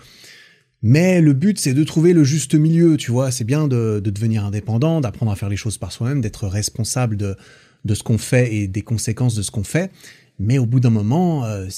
[0.82, 3.30] Mais le but, c'est de trouver le juste milieu, tu vois.
[3.30, 7.36] C'est bien de, devenir indépendant, d'apprendre à faire les choses par soi-même, d'être responsable de,
[7.84, 9.92] de ce qu'on fait et des conséquences de ce qu'on fait.
[10.40, 11.68] Mais au bout d'un moment, euh,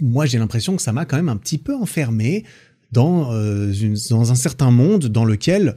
[0.00, 2.44] moi, j'ai l'impression que ça m'a quand même un petit peu enfermé
[2.92, 3.74] dans, euh,
[4.08, 5.76] dans un certain monde dans lequel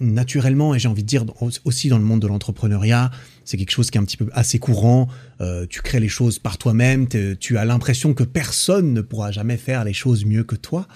[0.00, 1.24] naturellement, et j'ai envie de dire
[1.64, 3.10] aussi dans le monde de l'entrepreneuriat,
[3.44, 5.08] c'est quelque chose qui est un petit peu assez courant.
[5.40, 7.06] Euh, tu crées les choses par toi-même,
[7.38, 10.88] tu as l'impression que personne ne pourra jamais faire les choses mieux que toi.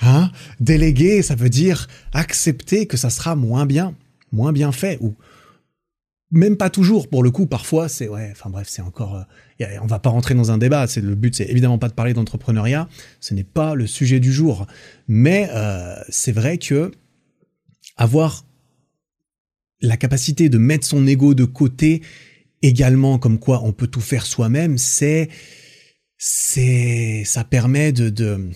[0.00, 3.94] Hein Déléguer, ça veut dire accepter que ça sera moins bien,
[4.32, 5.14] moins bien fait, ou
[6.30, 7.08] même pas toujours.
[7.08, 8.28] Pour le coup, parfois, c'est ouais.
[8.32, 9.16] Enfin bref, c'est encore.
[9.60, 10.86] Euh, on va pas rentrer dans un débat.
[10.86, 12.88] C'est le but, c'est évidemment pas de parler d'entrepreneuriat.
[13.20, 14.66] Ce n'est pas le sujet du jour.
[15.08, 16.92] Mais euh, c'est vrai que
[18.00, 18.46] avoir
[19.82, 22.02] la capacité de mettre son ego de côté
[22.62, 25.28] également comme quoi on peut tout faire soi-même, c'est
[26.16, 28.50] c'est ça permet de,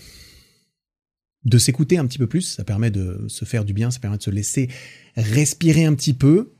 [1.43, 4.17] de s'écouter un petit peu plus, ça permet de se faire du bien, ça permet
[4.17, 4.67] de se laisser
[5.15, 6.51] respirer un petit peu,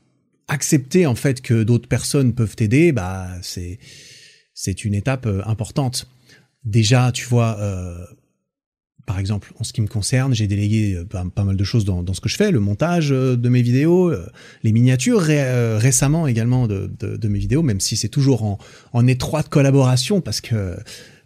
[0.47, 3.79] accepter en fait que d'autres personnes peuvent t'aider, bah c'est
[4.53, 6.07] c'est une étape euh, importante.
[6.63, 8.05] Déjà, tu vois, euh,
[9.05, 12.13] par exemple, en ce qui me concerne, j'ai délégué euh, pas, mal de choses dans,
[12.13, 14.25] ce que je fais, le montage euh, de mes vidéos, euh,
[14.63, 18.57] les miniatures récemment également de, mes vidéos, même si c'est toujours
[18.93, 20.75] en, étroite collaboration parce que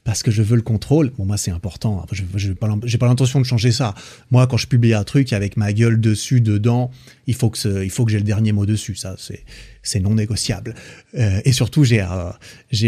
[0.03, 1.11] parce que je veux le contrôle.
[1.17, 2.05] Bon, moi, c'est important.
[2.11, 2.67] Je n'ai pas,
[3.07, 3.93] l'intention de changer ça.
[4.31, 6.89] Moi, quand je publie un truc avec ma gueule dessus, dedans,
[7.27, 8.95] il faut que, il faut que j'ai le dernier mot dessus.
[8.95, 10.73] Ça, c'est, non négociable.
[11.13, 12.01] Et surtout, j'ai,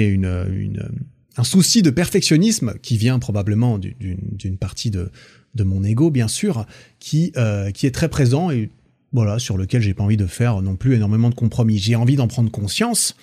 [0.08, 0.90] une,
[1.38, 5.12] un souci de perfectionnisme qui vient probablement d'une, partie de,
[5.56, 6.66] de mon ego, bien sûr,
[7.00, 8.70] qui, euh, qui est très présent et
[9.14, 11.78] voilà, sur lequel j'ai pas envie de faire non plus énormément de compromis.
[11.78, 13.16] J'ai envie d'en prendre conscience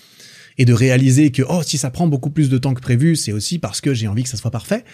[0.59, 3.33] et de réaliser que oh si ça prend beaucoup plus de temps que prévu, c'est
[3.33, 4.85] aussi parce que j'ai envie que ça soit parfait.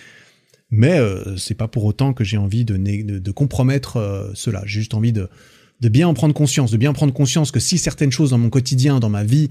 [0.70, 4.62] Mais euh, c'est pas pour autant que j'ai envie de, de, compromettre euh, cela.
[4.64, 5.28] J'ai juste envie de,
[5.80, 8.50] de bien en prendre conscience, de bien prendre conscience que si certaines choses dans mon
[8.50, 9.50] quotidien, dans ma vie,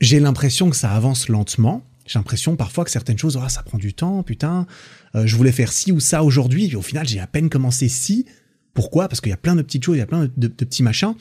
[0.00, 1.82] j'ai l'impression que ça avance lentement.
[2.06, 4.66] J'ai l'impression parfois que certaines choses, ah, ça prend du temps, putain.
[5.14, 7.88] Euh, je voulais faire ci ou ça aujourd'hui, et au final, j'ai à peine commencé
[7.88, 8.26] ci.
[8.74, 9.08] Pourquoi?
[9.08, 11.14] Parce qu'il y a plein de petites choses, il y a plein de, petits machins.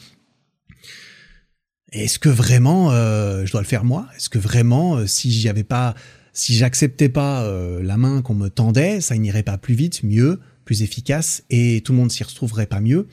[1.91, 4.07] Est-ce que vraiment euh, je dois le faire moi?
[4.15, 5.95] Est-ce que vraiment, euh, si j'y pas,
[6.33, 7.43] si j'acceptais pas
[7.81, 11.91] la main qu'on me tendait, ça n'irait pas plus vite, mieux, plus efficace, et tout
[11.91, 13.07] le monde s'y retrouverait pas mieux?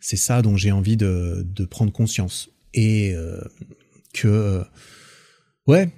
[0.00, 3.14] C'est ça dont j'ai envie de, prendre conscience et
[4.14, 4.64] que
[5.66, 5.92] ouais,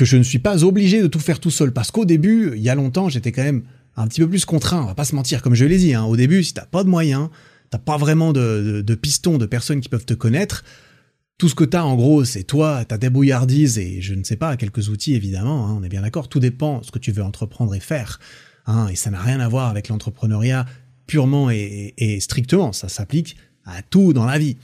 [0.00, 2.62] que je ne suis pas obligé de tout faire tout seul, parce qu'au début, il
[2.62, 3.64] y a longtemps, j'étais quand même
[3.96, 4.80] un petit peu plus contraint.
[4.80, 5.92] On va pas se mentir, comme je l'ai dit.
[5.92, 7.28] Hein, au début, si t'as pas de moyens,
[7.68, 10.64] t'as pas vraiment de, pistons, de personnes qui peuvent te connaître
[11.36, 14.36] tout ce que tu as en gros, c'est toi, ta débrouillardise et je ne sais
[14.36, 17.22] pas, quelques outils évidemment, hein, on est bien d'accord, tout dépend ce que tu veux
[17.22, 18.20] entreprendre et faire.
[18.66, 20.66] Hein, et ça n'a rien à voir avec l'entrepreneuriat
[21.06, 24.56] purement et, strictement, ça s'applique à tout dans la vie.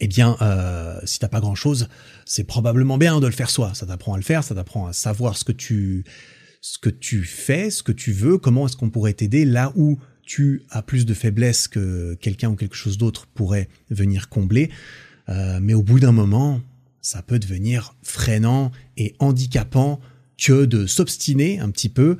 [0.00, 1.88] Eh bien, euh, si t'as pas grand-chose,
[2.24, 3.72] c'est probablement bien de le faire soi.
[3.74, 6.04] Ça t'apprend à le faire, ça t'apprend à savoir ce que tu
[6.62, 9.98] ce que tu fais, ce que tu veux, comment est-ce qu'on pourrait t'aider là où
[10.22, 14.70] tu as plus de faiblesses que quelqu'un ou quelque chose d'autre pourrait venir combler.
[15.28, 16.60] Euh, mais au bout d'un moment,
[17.00, 20.00] ça peut devenir freinant et handicapant
[20.38, 22.16] que de s'obstiner un petit peu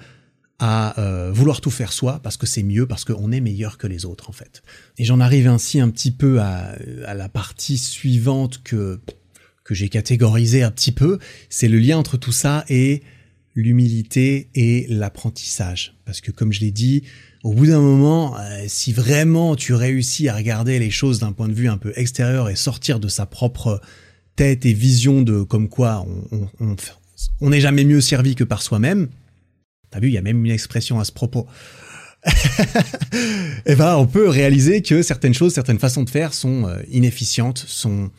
[0.61, 3.87] à euh, vouloir tout faire soi parce que c'est mieux, parce qu'on est meilleur que
[3.87, 4.63] les autres en fait.
[4.99, 9.01] Et j'en arrive ainsi un petit peu à, à la partie suivante que,
[9.65, 11.19] que j'ai catégorisée un petit peu,
[11.49, 13.03] c'est le lien entre tout ça et
[13.55, 15.95] l'humilité et l'apprentissage.
[16.05, 17.05] Parce que comme je l'ai dit,
[17.43, 21.49] au bout d'un moment, euh, si vraiment tu réussis à regarder les choses d'un point
[21.49, 23.81] de vue un peu extérieur et sortir de sa propre
[24.37, 26.07] tête et vision de comme quoi
[27.41, 29.09] on n'est jamais mieux servi que par soi-même,
[29.91, 31.47] t'as vu, il y a même une expression à ce propos.
[33.67, 37.65] eh ben, on peut réaliser que certaines choses, certaines façons de faire sont euh, inefficientes,
[37.67, 38.11] sont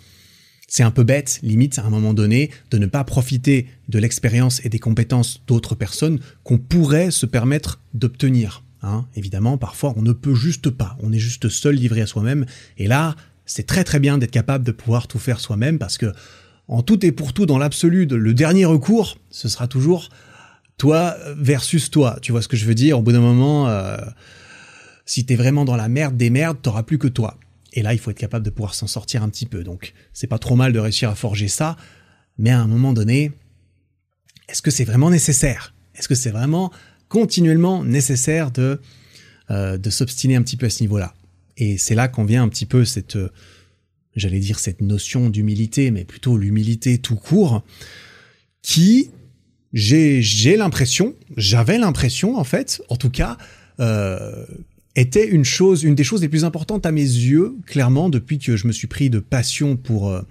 [0.67, 4.63] c'est un peu bête, limite, à un moment donné, de ne pas profiter de l'expérience
[4.63, 8.63] et des compétences d'autres personnes qu'on pourrait se permettre d'obtenir.
[8.81, 10.97] Hein, évidemment, parfois, on ne peut juste pas.
[11.03, 12.45] On est juste seul, livré à soi-même.
[12.77, 16.13] Et là, c'est très très bien d'être capable de pouvoir tout faire soi-même parce que,
[16.69, 20.07] en tout et pour tout, dans l'absolu, le dernier recours, ce sera toujours
[20.81, 22.17] toi versus toi.
[22.23, 22.97] Tu vois ce que je veux dire?
[22.97, 23.97] Au bout d'un moment, euh,
[25.05, 27.37] si t'es vraiment dans la merde des merdes, t'auras plus que toi.
[27.73, 29.63] Et là, il faut être capable de pouvoir s'en sortir un petit peu.
[29.63, 31.77] Donc, c'est pas trop mal de réussir à forger ça,
[32.39, 33.31] mais à un moment donné,
[34.49, 35.75] est-ce que c'est vraiment nécessaire?
[35.93, 36.71] Est-ce que c'est vraiment
[37.09, 38.81] continuellement nécessaire de,
[39.51, 41.13] euh, de s'obstiner un petit peu à ce niveau-là?
[41.57, 43.29] Et c'est là qu'on vient un petit peu cette, euh,
[44.15, 47.63] j'allais dire cette notion d'humilité, mais plutôt l'humilité tout court,
[48.63, 49.11] qui,
[49.73, 53.37] j'ai, l'impression, j'avais l'impression en fait, en tout cas,
[53.79, 54.45] euh,
[54.95, 58.57] était une chose, une des choses les plus importantes à mes yeux, clairement, depuis que
[58.57, 60.21] je me suis pris de passion pour euh,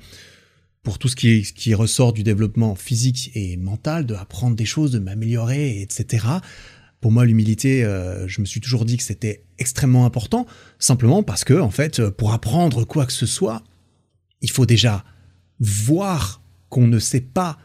[0.83, 4.91] pour tout ce qui, qui ressort du développement physique et mental, de apprendre des choses,
[4.91, 6.27] de m'améliorer, etc.
[7.03, 10.47] Pour moi, l'humilité, euh, je me suis toujours dit que c'était extrêmement important,
[10.79, 13.63] simplement parce que, en fait, pour apprendre quoi que ce soit,
[14.41, 15.05] il faut déjà
[15.59, 17.59] voir qu'on ne sait pas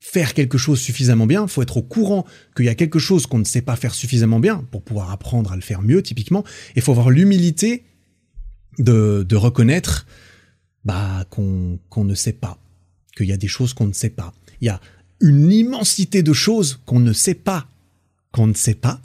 [0.00, 3.38] faire quelque chose suffisamment bien, faut être au courant qu'il y a quelque chose qu'on
[3.38, 6.42] ne sait pas faire suffisamment bien pour pouvoir apprendre à le faire mieux, typiquement,
[6.74, 7.84] et faut avoir l'humilité
[8.78, 10.06] de, reconnaître
[10.84, 12.58] bah, qu'on qu'on ne sait pas,
[13.16, 14.32] qu'il y a des choses qu'on ne sait pas.
[14.62, 14.80] Il y a
[15.20, 17.68] une immensité de choses qu'on ne sait pas,
[18.32, 19.02] qu'on ne sait pas.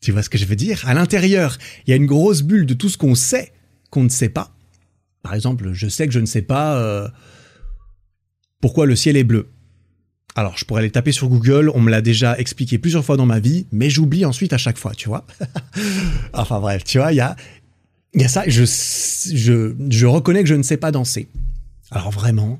[0.00, 0.82] Tu vois ce que je veux dire?
[0.86, 3.52] À l'intérieur, il y a une grosse bulle de tout ce qu'on sait
[3.90, 4.56] qu'on ne sait pas.
[5.22, 7.08] Par exemple, je sais que je ne sais pas euh,
[8.60, 9.50] pourquoi le ciel est bleu.
[10.34, 13.26] Alors, je pourrais aller taper sur Google, on me l'a déjà expliqué plusieurs fois dans
[13.26, 15.26] ma vie, mais j'oublie ensuite à chaque fois, tu vois.
[16.32, 17.36] enfin bref, tu vois, il y a,
[18.14, 21.28] y a ça, je, je, je reconnais que je ne sais pas danser.
[21.90, 22.58] Alors vraiment,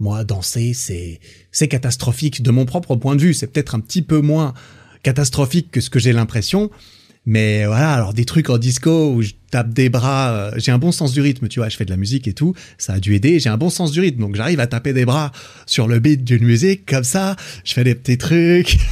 [0.00, 1.20] moi, danser, c'est,
[1.52, 3.34] c'est catastrophique de mon propre point de vue.
[3.34, 4.52] C'est peut-être un petit peu moins
[5.04, 6.70] catastrophique que ce que j'ai l'impression,
[7.26, 10.78] Mais voilà, alors des trucs en disco où je tape des bras, euh, j'ai un
[10.78, 13.00] bon sens du rythme, tu vois, je fais de la musique et tout, ça a
[13.00, 15.32] dû aider, j'ai un bon sens du rythme, donc j'arrive à taper des bras
[15.64, 18.76] sur le beat d'une musique comme ça, je fais des petits trucs.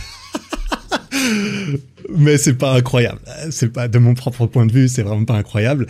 [2.09, 5.37] Mais c'est pas incroyable, c'est pas de mon propre point de vue, c'est vraiment pas
[5.37, 5.87] incroyable.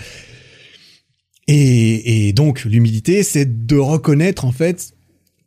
[1.46, 4.94] Et, et donc l'humilité, c'est de reconnaître en fait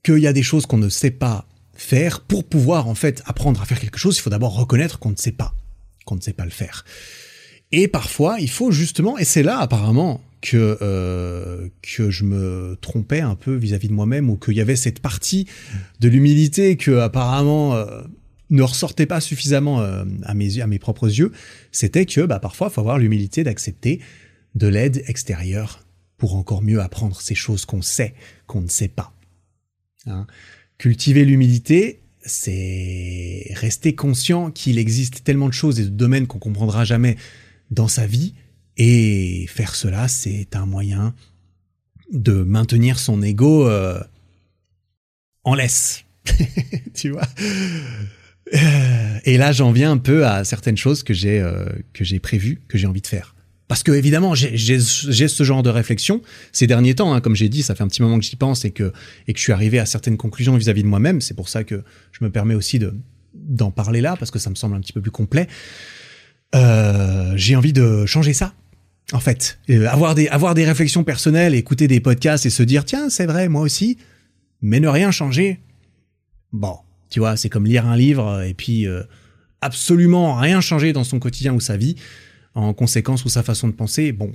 [0.03, 3.61] qu'il y a des choses qu'on ne sait pas faire pour pouvoir en fait apprendre
[3.61, 4.17] à faire quelque chose.
[4.17, 5.53] Il faut d'abord reconnaître qu'on ne sait pas
[6.05, 6.85] qu'on ne sait pas le faire.
[7.71, 13.21] Et parfois, il faut justement, et c'est là apparemment que euh, que je me trompais
[13.21, 15.47] un peu vis-à-vis de moi-même ou qu'il y avait cette partie
[15.99, 18.03] de l'humilité que apparemment euh,
[18.51, 21.31] ne ressortait pas suffisamment euh, à mes à mes propres yeux,
[21.71, 23.99] c'était que bah parfois, il faut avoir l'humilité d'accepter
[24.53, 25.85] de l'aide extérieure
[26.17, 28.13] pour encore mieux apprendre ces choses qu'on sait
[28.47, 29.13] qu'on ne sait pas.
[30.05, 30.27] Hein.
[30.77, 36.83] Cultiver l'humilité, c'est rester conscient qu'il existe tellement de choses et de domaines qu'on comprendra
[36.83, 37.17] jamais
[37.71, 38.33] dans sa vie.
[38.77, 41.13] Et faire cela, c'est un moyen
[42.11, 43.99] de maintenir son ego euh,
[45.43, 46.03] en laisse.
[46.93, 47.27] tu vois?
[48.53, 52.19] Euh, Et là, j'en viens un peu à certaines choses que j'ai euh, que j'ai
[52.19, 53.34] prévues, que j'ai envie de faire.
[53.67, 57.13] Parce que évidemment, j'ai ce genre de réflexion ces derniers temps.
[57.13, 58.93] Hein, comme j'ai dit, ça fait un petit moment que j'y pense et que
[59.27, 61.19] je suis arrivé à certaines conclusions vis-à-vis de moi-même.
[61.19, 62.93] C'est pour ça que je me permets aussi de
[63.33, 65.47] d'en parler là parce que ça me semble un petit peu plus complet.
[66.53, 68.53] Euh, j'ai envie de changer ça.
[69.11, 73.09] En fait, avoir des avoir des réflexions personnelles, écouter des podcasts et se dire tiens
[73.09, 73.97] c'est vrai moi aussi,
[74.61, 75.59] mais ne rien changer.
[76.53, 76.77] Bon,
[77.09, 79.03] tu vois, c'est comme lire un livre et puis euh,
[79.61, 81.95] absolument rien changer dans son quotidien ou sa vie
[82.55, 84.33] en conséquence ou sa façon de penser, bon,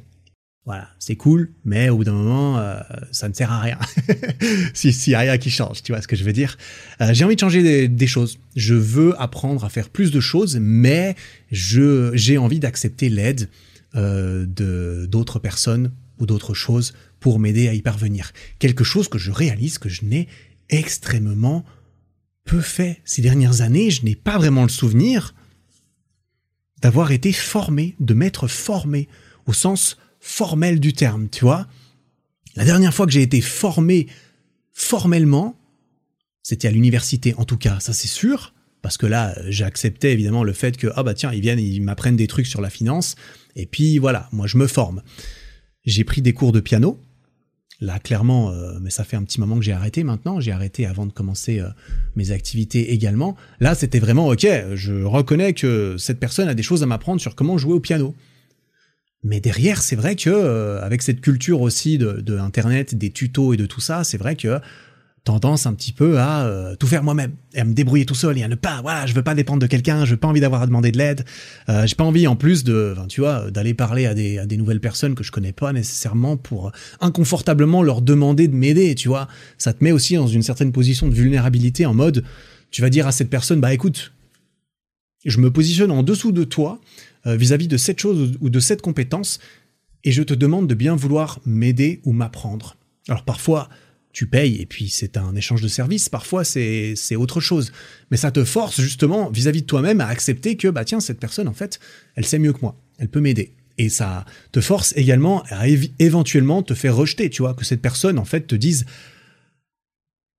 [0.67, 2.79] voilà, c'est cool, mais au bout d'un moment, euh,
[3.13, 3.79] ça ne sert à rien.
[4.75, 6.59] S'il si y a rien qui change, tu vois ce que je veux dire.
[7.01, 8.39] Euh, j'ai envie de changer des, choses.
[8.57, 11.17] Je veux apprendre à faire plus de choses, mais
[11.51, 13.49] je j'ai envie d'accepter l'aide
[13.97, 18.33] euh, de d'autres personnes ou d'autres choses pour m'aider à y parvenir.
[18.59, 20.29] Quelque chose que je réalise que je n'ai
[20.69, 21.65] extrêmement
[22.45, 23.91] peu fait ces dernières années.
[23.91, 25.35] Je n'ai pas vraiment le souvenir
[26.81, 29.09] d'avoir été formé, de m'être formé
[29.47, 31.67] au sens formel du terme, tu vois.
[32.57, 34.07] La dernière fois que j'ai été formé
[34.73, 35.57] formellement,
[36.43, 40.45] c'était à l'université en tout cas, ça c'est sûr, parce que là j'ai accepté évidemment
[40.45, 43.15] le fait que ah bah tiens ils viennent ils m'apprennent des trucs sur la finance
[43.57, 45.03] et puis voilà moi je me forme.
[45.85, 46.99] J'ai pris des cours de piano
[47.83, 50.39] Là, clairement, euh, mais ça fait un petit moment que j'ai arrêté maintenant.
[50.39, 51.69] J'ai arrêté avant de commencer euh,
[52.15, 53.37] mes activités également.
[53.59, 54.47] Là, c'était vraiment OK.
[54.75, 58.15] Je reconnais que cette personne a des choses à m'apprendre sur comment jouer au piano.
[59.23, 63.55] Mais derrière, c'est vrai que euh, avec cette culture aussi de, de, Internet, des tutos
[63.55, 64.61] et de tout ça, c'est vrai que
[65.25, 68.39] tendance un petit peu à euh, tout faire moi-même et à me débrouiller tout seul
[68.39, 70.41] et à ne pas voilà je veux pas dépendre de quelqu'un je veux pas envie
[70.41, 71.25] d'avoir à demander de l'aide.
[71.69, 74.57] Euh, j'ai pas envie en plus de tu vois d'aller parler à des, à des
[74.57, 79.29] nouvelles personnes que je connais pas nécessairement pour inconfortablement leur demander de m'aider tu vois.
[79.59, 82.25] Ça te met aussi dans une certaine position de vulnérabilité en mode
[82.71, 84.13] tu vas dire à cette personne bah écoute
[85.27, 86.81] je me positionne en dessous de toi
[87.27, 89.39] euh, vis-à-vis -vis de cette chose ou de cette compétence
[90.05, 92.77] et je te demande de bien vouloir m'aider ou m'apprendre.
[93.09, 93.69] Alors parfois
[94.13, 96.09] tu payes et puis c'est un échange de services.
[96.09, 97.73] Parfois, c'est autre chose.
[98.11, 101.49] Mais ça te force justement vis-à-vis de toi-même à accepter que, bah tiens, cette personne,
[101.49, 101.81] en fait,
[102.17, 102.77] elle sait mieux que moi.
[102.99, 103.55] Elle peut m'aider.
[103.79, 105.67] Et ça te force également à
[105.99, 108.85] éventuellement te faire rejeter, tu vois, que cette personne, en fait, te dise,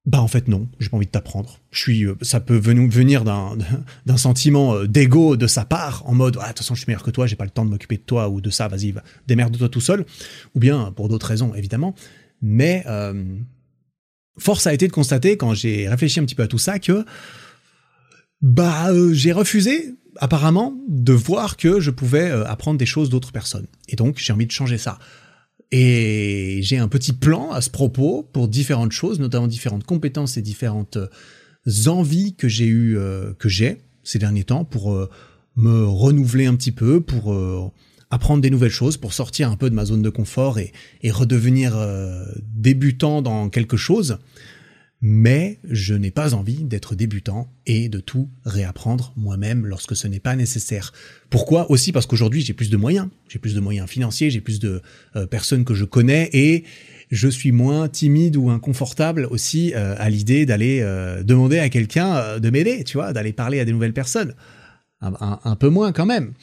[0.06, 1.60] bah en fait non, j'ai pas envie de t'apprendre.
[1.70, 3.24] Je suis, euh, ça peut venir
[4.06, 6.90] d'un sentiment euh, d'ego de sa part, en mode ah, de toute façon je suis
[6.90, 8.94] meilleur que toi, j'ai pas le temps de m'occuper de toi ou de ça, vas-y,
[9.28, 10.06] démerde-toi tout seul,
[10.56, 11.96] ou bien pour d'autres raisons évidemment.
[12.42, 13.24] Mais euh,
[14.38, 17.06] force a été de constater, quand j'ai réfléchi un petit peu à tout ça, que
[18.42, 23.32] bah euh, j'ai refusé apparemment de voir que je pouvais euh, apprendre des choses d'autres
[23.32, 23.68] personnes.
[23.88, 25.00] Et donc j'ai envie de changer ça.
[25.72, 30.42] Et j'ai un petit plan à ce propos pour différentes choses, notamment différentes compétences et
[30.42, 32.98] différentes euh, envies que j'ai eu,
[33.38, 34.98] que j'ai ces derniers temps pour
[35.56, 37.72] me renouveler un petit peu, pour
[38.12, 40.72] apprendre des nouvelles choses, pour sortir un peu de ma zone de confort et,
[41.10, 44.20] redevenir euh, débutant dans quelque chose.
[45.04, 50.20] Mais je n'ai pas envie d'être débutant et de tout réapprendre moi-même lorsque ce n'est
[50.20, 50.94] pas nécessaire.
[51.32, 51.72] Pourquoi?
[51.72, 54.84] Aussi parce qu'aujourd'hui j'ai plus de moyens, j'ai plus de moyens financiers, j'ai plus de
[55.16, 56.66] euh, personnes que je connais et
[57.10, 60.82] je suis moins timide ou inconfortable aussi euh, à l'idée d'aller
[61.24, 64.36] demander à quelqu'un de m'aider, tu vois, d'aller parler à des nouvelles personnes.
[65.02, 66.34] un, peu moins quand même.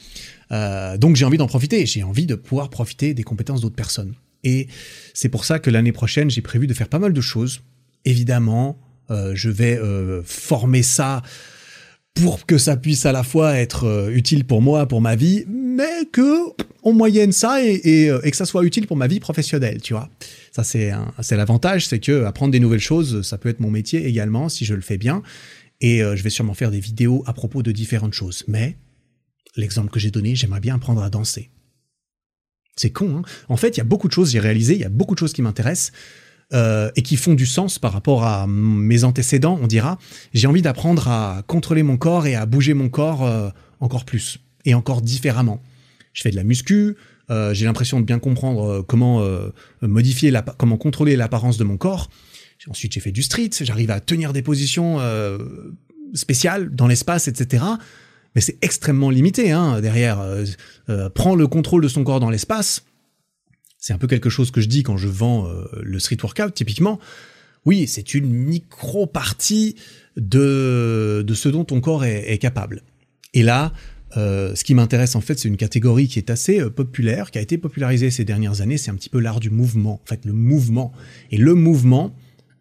[0.53, 4.15] Euh, donc j'ai envie d'en profiter, j'ai envie de pouvoir profiter des compétences d'autres personnes.
[4.45, 4.69] Et
[5.15, 7.61] c'est pour ça que l'année prochaine, j'ai prévu de faire pas mal de choses.
[8.05, 8.79] Évidemment,
[9.11, 11.23] euh, je vais euh, former ça
[12.15, 16.05] pour que ça puisse à la fois être utile pour moi, pour ma vie, mais
[16.11, 16.37] que
[16.83, 20.09] on moyenne ça et, que ça soit utile pour ma vie professionnelle, tu vois.
[20.51, 20.91] Ça c'est
[21.21, 24.65] c'est l'avantage, c'est que apprendre des nouvelles choses, ça peut être mon métier également si
[24.65, 25.23] je le fais bien.
[25.81, 28.43] Et je vais sûrement faire des vidéos à propos de différentes choses.
[28.49, 28.77] Mais
[29.59, 31.51] l'exemple que j'ai donné, j'aimerais bien apprendre à danser.
[32.77, 34.85] C'est con, hein En fait, il y a beaucoup de choses j'ai réalisé, il y
[34.85, 35.93] a beaucoup de choses qui m'intéressent.
[36.55, 39.99] Euh, et qui font du sens par rapport à mes antécédents, on dira.
[40.33, 43.51] J'ai envie d'apprendre à contrôler mon corps et à bouger mon corps euh,
[43.81, 45.63] encore plus et encore différemment.
[46.15, 46.97] Je fais de la muscu,
[47.29, 49.23] euh, j'ai l'impression de bien comprendre comment
[49.83, 52.09] modifier, comment contrôler l'apparence de mon corps.
[52.67, 55.01] Ensuite, j'ai fait du street, j'arrive à tenir des positions
[56.15, 57.63] spéciales dans l'espace, etc.
[58.41, 60.25] C'est extrêmement limité hein, derrière.
[61.15, 62.85] prendre le contrôle de son corps dans l'espace,
[63.79, 66.53] c'est un peu quelque chose que je dis quand je vends euh, le street workout,
[66.53, 66.99] typiquement.
[67.65, 69.77] Oui, c'est une micro-partie
[70.17, 72.83] de, de ce dont ton corps est, capable.
[73.35, 73.73] Et là,
[74.17, 77.39] euh, ce qui m'intéresse en fait, c'est une catégorie qui est assez euh, populaire, qui
[77.39, 78.79] a été popularisée ces dernières années.
[78.79, 80.01] C'est un petit peu l'art du mouvement.
[80.03, 80.93] En fait, le mouvement.
[81.31, 82.17] Et le mouvement,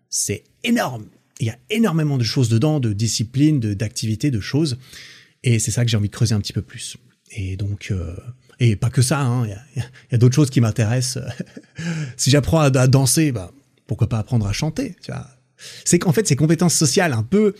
[0.09, 1.05] c'est énorme.
[1.39, 4.78] Il y a énormément de choses dedans, de disciplines, d'activités, de, choses.
[5.47, 6.97] Et c'est ça que j'ai envie de creuser un petit peu plus.
[7.31, 7.93] Et donc,
[8.59, 11.23] et pas que ça, hein, il y a, a d'autres choses qui m'intéressent.
[12.17, 13.51] si j'apprends à, danser, bah,
[13.85, 15.27] pourquoi pas apprendre à chanter tu vois
[15.85, 17.55] C'est qu'en fait, ces compétences sociales un peu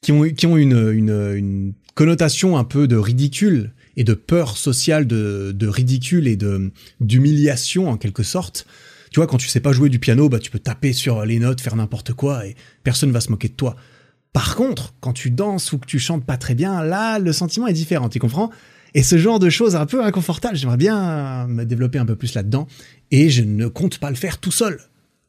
[0.00, 4.56] qui ont, qui ont une, une, une, connotation un peu de ridicule et de peur
[4.56, 8.66] sociale de, de ridicule et de d'humiliation en quelque sorte.
[9.10, 11.38] Tu vois, quand tu sais pas jouer du piano, bah tu peux taper sur les
[11.38, 13.76] notes, faire n'importe quoi et personne va se moquer de toi.
[14.34, 17.68] Par contre, quand tu danses ou que tu chantes pas très bien, là, le sentiment
[17.68, 18.50] est différent, tu comprends?
[18.92, 22.34] Et ce genre de choses un peu inconfortables, j'aimerais bien me développer un peu plus
[22.34, 22.66] là-dedans.
[23.12, 24.80] Et je ne compte pas le faire tout seul.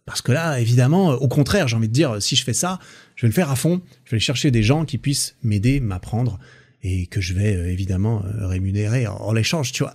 [0.06, 2.80] Parce que là, évidemment, au contraire, j'ai envie de dire, si je fais ça,
[3.16, 3.82] je vais le faire à fond.
[4.06, 6.40] Je vais chercher des gens qui puissent m'aider, m'apprendre
[6.82, 9.94] et que je vais euh, évidemment euh, rémunérer en, l'échange, tu vois.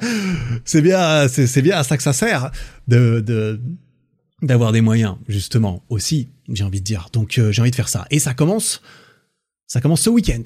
[0.64, 2.52] c'est bien, c'est bien à ça que ça sert
[2.86, 3.60] de
[4.42, 6.28] d'avoir des moyens, justement aussi.
[6.48, 7.08] J'ai envie de dire.
[7.12, 8.06] Donc euh, j'ai envie de faire ça.
[8.10, 8.82] Et ça commence,
[9.66, 10.42] ça commence ce week-end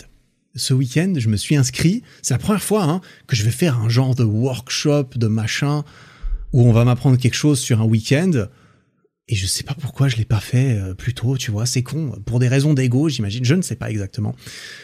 [0.55, 2.03] ce week-end, je me suis inscrit.
[2.22, 5.84] C'est la première fois hein, que je vais faire un genre de workshop, de machin,
[6.53, 8.47] où on va m'apprendre quelque chose sur un week-end.
[9.28, 11.84] Et je sais pas pourquoi je l'ai pas fait euh, plus tôt, tu vois, c'est
[11.84, 12.12] con.
[12.26, 14.34] Pour des raisons d'ego, j'imagine, je ne sais pas exactement.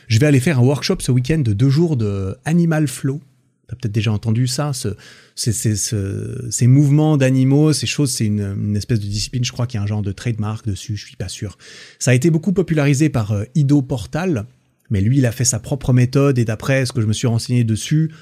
[0.07, 3.21] Je vais aller faire un workshop ce week-end de deux jours de Animal Flow.
[3.69, 4.89] T'as peut-être déjà entendu ça, ce,
[5.35, 9.79] ces, ces, mouvements d'animaux, ces choses, c'est une, une, espèce de discipline, je crois qu'il
[9.79, 11.59] y a un genre de trademark dessus, je suis pas sûr.
[11.99, 14.47] Ça a été beaucoup popularisé par euh, Ido Portal,
[14.89, 17.27] mais lui, il a fait sa propre méthode et d'après ce que je me suis
[17.27, 18.13] renseigné dessus,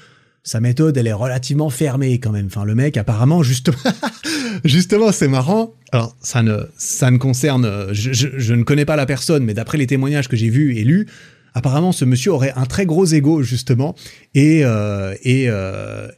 [0.41, 2.45] sa méthode, elle est relativement fermée quand même.
[2.45, 3.77] Enfin, le mec, apparemment, justement,
[4.63, 5.73] justement, c'est marrant.
[5.91, 9.77] Alors, ça ne, ça ne concerne, je, je, ne connais pas la personne, mais d'après
[9.77, 11.07] les témoignages que j'ai vus et lus,
[11.55, 13.95] apparemment, ce monsieur aurait un très gros ego, justement,
[14.35, 16.09] et, euh, et, euh,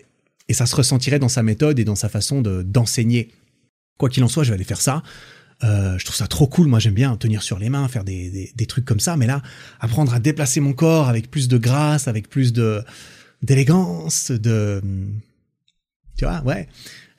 [0.50, 3.32] et ça se ressentirait dans sa méthode et dans sa façon de d'enseigner.
[3.98, 5.04] Quoi qu'il en soit, je vais aller faire ça.
[5.64, 6.68] Euh, je trouve ça trop cool.
[6.68, 9.16] Moi, j'aime bien tenir sur les mains, faire des, des, trucs comme ça.
[9.16, 9.42] Mais là,
[9.80, 12.84] apprendre à déplacer mon corps avec plus de grâce, avec plus de
[13.44, 14.82] d'élégance, de
[16.18, 16.68] tu vois, ouais.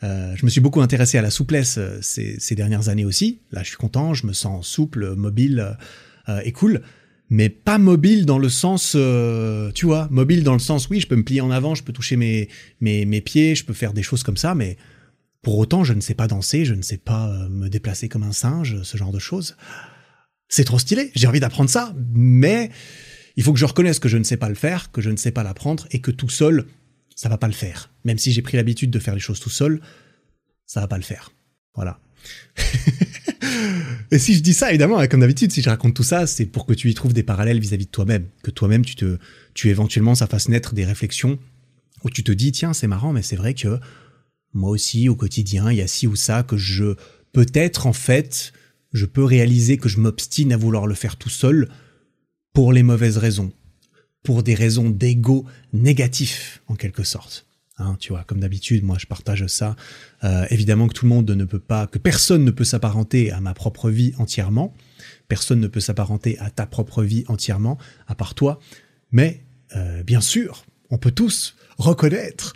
[0.02, 3.40] Je me suis beaucoup intéressé à la souplesse ces, dernières années aussi.
[3.50, 5.76] Là, je suis content, je me sens souple, mobile
[6.44, 6.82] et cool.
[7.30, 11.06] Mais pas mobile dans le sens, euh, tu vois, mobile dans le sens, oui, je
[11.06, 12.48] peux me plier en avant, je peux toucher mes,
[12.80, 14.78] mes, mes pieds, je peux faire des choses comme ça, mais
[15.42, 18.22] pour autant, je ne sais pas danser, je ne sais pas euh, me déplacer comme
[18.22, 19.56] un singe, ce genre de choses.
[20.48, 22.70] C'est trop stylé, j'ai envie d'apprendre ça, mais
[23.36, 25.16] il faut que je reconnaisse que je ne sais pas le faire, que je ne
[25.16, 26.66] sais pas l'apprendre et que tout seul,
[27.14, 27.90] ça va pas le faire.
[28.04, 29.80] Même si j'ai pris l'habitude de faire les choses tout seul,
[30.66, 31.32] ça va pas le faire.
[31.74, 32.00] Voilà.
[34.10, 36.66] et si je dis ça, évidemment, comme d'habitude, si je raconte tout ça, c'est pour
[36.66, 39.18] que tu y trouves des parallèles vis-à-vis de toi-même, que toi-même tu te,
[39.54, 41.38] tu éventuellement ça fasse naître des réflexions
[42.04, 43.78] où tu te dis tiens c'est marrant, mais c'est vrai que
[44.54, 46.94] moi aussi, au quotidien, il y a ci ou ça que je,
[47.32, 48.52] peut-être en fait,
[48.92, 51.68] je peux réaliser que je m'obstine à vouloir le faire tout seul
[52.52, 53.52] pour les mauvaises raisons,
[54.22, 57.47] pour des raisons d'ego négatif en quelque sorte.
[57.78, 59.76] Hein, tu vois, comme d'habitude, moi je partage ça.
[60.24, 63.40] Euh, évidemment que tout le monde ne peut pas, que personne ne peut s'apparenter à
[63.40, 64.74] ma propre vie entièrement.
[65.28, 68.58] Personne ne peut s'apparenter à ta propre vie entièrement, à part toi.
[69.12, 69.44] Mais
[69.76, 72.54] euh, bien sûr, on peut tous reconnaître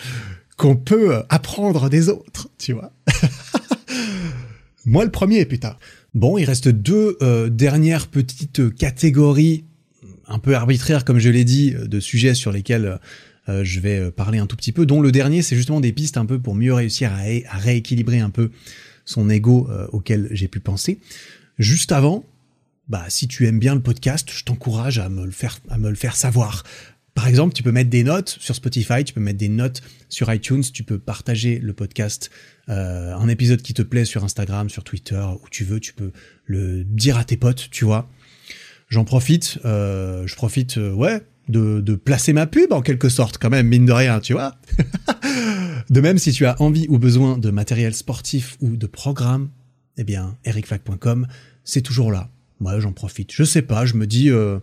[0.57, 2.93] qu'on peut apprendre des autres, tu vois.
[4.85, 5.77] Moi le premier, putain.
[6.15, 9.65] Bon, il reste deux euh, dernières petites catégories
[10.27, 12.99] un peu arbitraires, comme je l'ai dit, de sujets sur lesquels
[13.49, 16.17] euh, je vais parler un tout petit peu, dont le dernier, c'est justement des pistes
[16.17, 18.51] un peu pour mieux réussir à, rééquilibrer un peu
[19.05, 21.01] son ego euh, auquel j'ai pu penser.
[21.59, 22.25] Juste avant,
[22.89, 25.89] bah si tu aimes bien le podcast, je t'encourage à me le faire à me
[25.89, 26.65] le faire savoir.
[27.15, 30.33] Par exemple, tu peux mettre des notes sur Spotify, tu peux mettre des notes sur
[30.33, 32.31] iTunes, tu peux partager le podcast,
[32.71, 36.11] euh, un épisode qui te plaît sur Instagram, sur Twitter, où tu veux, tu peux
[36.47, 38.09] le dire à tes potes, tu vois.
[38.89, 43.51] J'en profite, euh, je profite, euh, ouais, de, placer ma pub en quelque sorte, quand
[43.51, 44.57] même, mine de rien, tu vois.
[45.91, 49.51] de même, si tu as envie ou besoin de matériel sportif ou de programme,
[49.97, 51.27] eh bien, ericflack.com,
[51.65, 52.31] c'est toujours là.
[52.61, 53.33] Moi, j'en profite.
[53.33, 54.59] Je sais pas, je me dis, euh,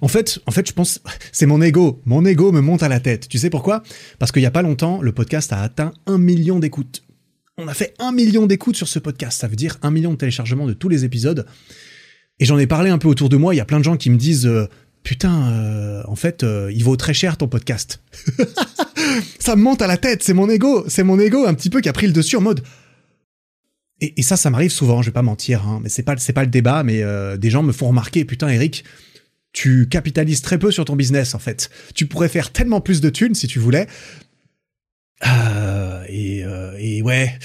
[0.00, 1.00] en fait, en fait, je pense,
[1.32, 2.00] c'est mon ego.
[2.04, 3.28] Mon ego me monte à la tête.
[3.28, 3.82] Tu sais pourquoi?
[4.18, 7.02] Parce qu'il y a pas longtemps, le podcast a atteint un million d'écoutes.
[7.56, 9.40] On a fait un million d'écoutes sur ce podcast.
[9.40, 11.46] Ça veut dire un million de téléchargements de tous les épisodes.
[12.38, 13.52] Et j'en ai parlé un peu autour de moi.
[13.52, 14.68] Il y a plein de gens qui me disent, euh,
[15.02, 18.02] putain, euh, en fait, euh, il vaut très cher ton podcast.
[19.38, 20.22] ça me monte à la tête.
[20.22, 20.84] C'est mon ego.
[20.88, 22.62] C'est mon ego un petit peu qui a pris le dessus en mode.
[24.00, 25.02] Et, ça, ça m'arrive souvent.
[25.02, 26.84] Je vais pas mentir, hein, mais c'est pas, pas le débat.
[26.84, 27.02] Mais
[27.36, 28.84] des gens me font remarquer, putain, Eric
[29.52, 31.70] tu capitalises très peu sur ton business en fait.
[31.94, 33.88] Tu pourrais faire tellement plus de thunes si tu voulais.
[35.26, 37.36] Euh, et, euh, ouais,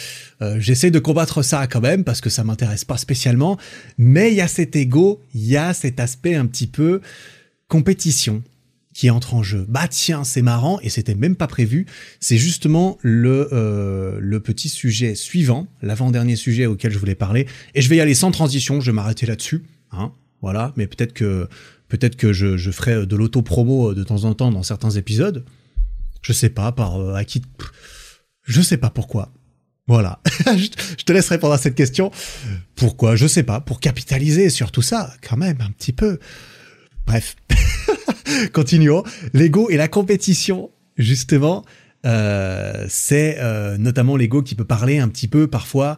[0.41, 3.57] euh, j'essaie de combattre ça quand même parce que ça m'intéresse pas spécialement.
[3.97, 7.01] Mais il y a cet ego, il y a cet aspect un petit peu
[7.73, 8.43] compétition
[8.93, 9.65] qui entre en jeu.
[9.67, 11.87] Bah tiens, c'est marrant et c'était même pas prévu.
[12.19, 17.47] C'est justement le euh, le petit sujet suivant, l'avant-dernier sujet auquel je voulais parler.
[17.73, 18.79] Et je vais y aller sans transition.
[18.79, 19.63] Je vais m'arrêter là-dessus.
[19.91, 20.11] Hein,
[20.41, 20.71] voilà.
[20.77, 21.47] Mais peut-être que
[21.93, 25.45] Peut-être que je, ferai de l'auto-promo euh, de temps en temps dans certains épisodes.
[26.23, 27.43] Je sais pas, par euh, à qui.
[28.41, 29.31] Je sais pas pourquoi.
[29.85, 30.19] Voilà.
[30.57, 32.09] je te laisse répondre à cette question.
[32.73, 33.61] Pourquoi Je sais pas.
[33.61, 36.17] Pour capitaliser sur tout ça, quand même, un petit peu.
[37.05, 37.35] Bref.
[38.53, 39.03] Continuons.
[39.33, 41.63] L'ego et la compétition, justement,
[42.05, 45.97] euh, c'est euh, notamment l'ego qui peut parler un petit peu parfois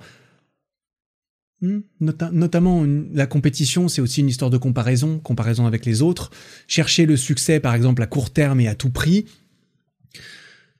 [1.62, 1.80] Hmm.
[2.00, 6.30] notamment la compétition, c'est aussi une histoire de comparaison, comparaison avec les autres.
[6.68, 9.26] Chercher le succès, par exemple, à court terme et à tout prix,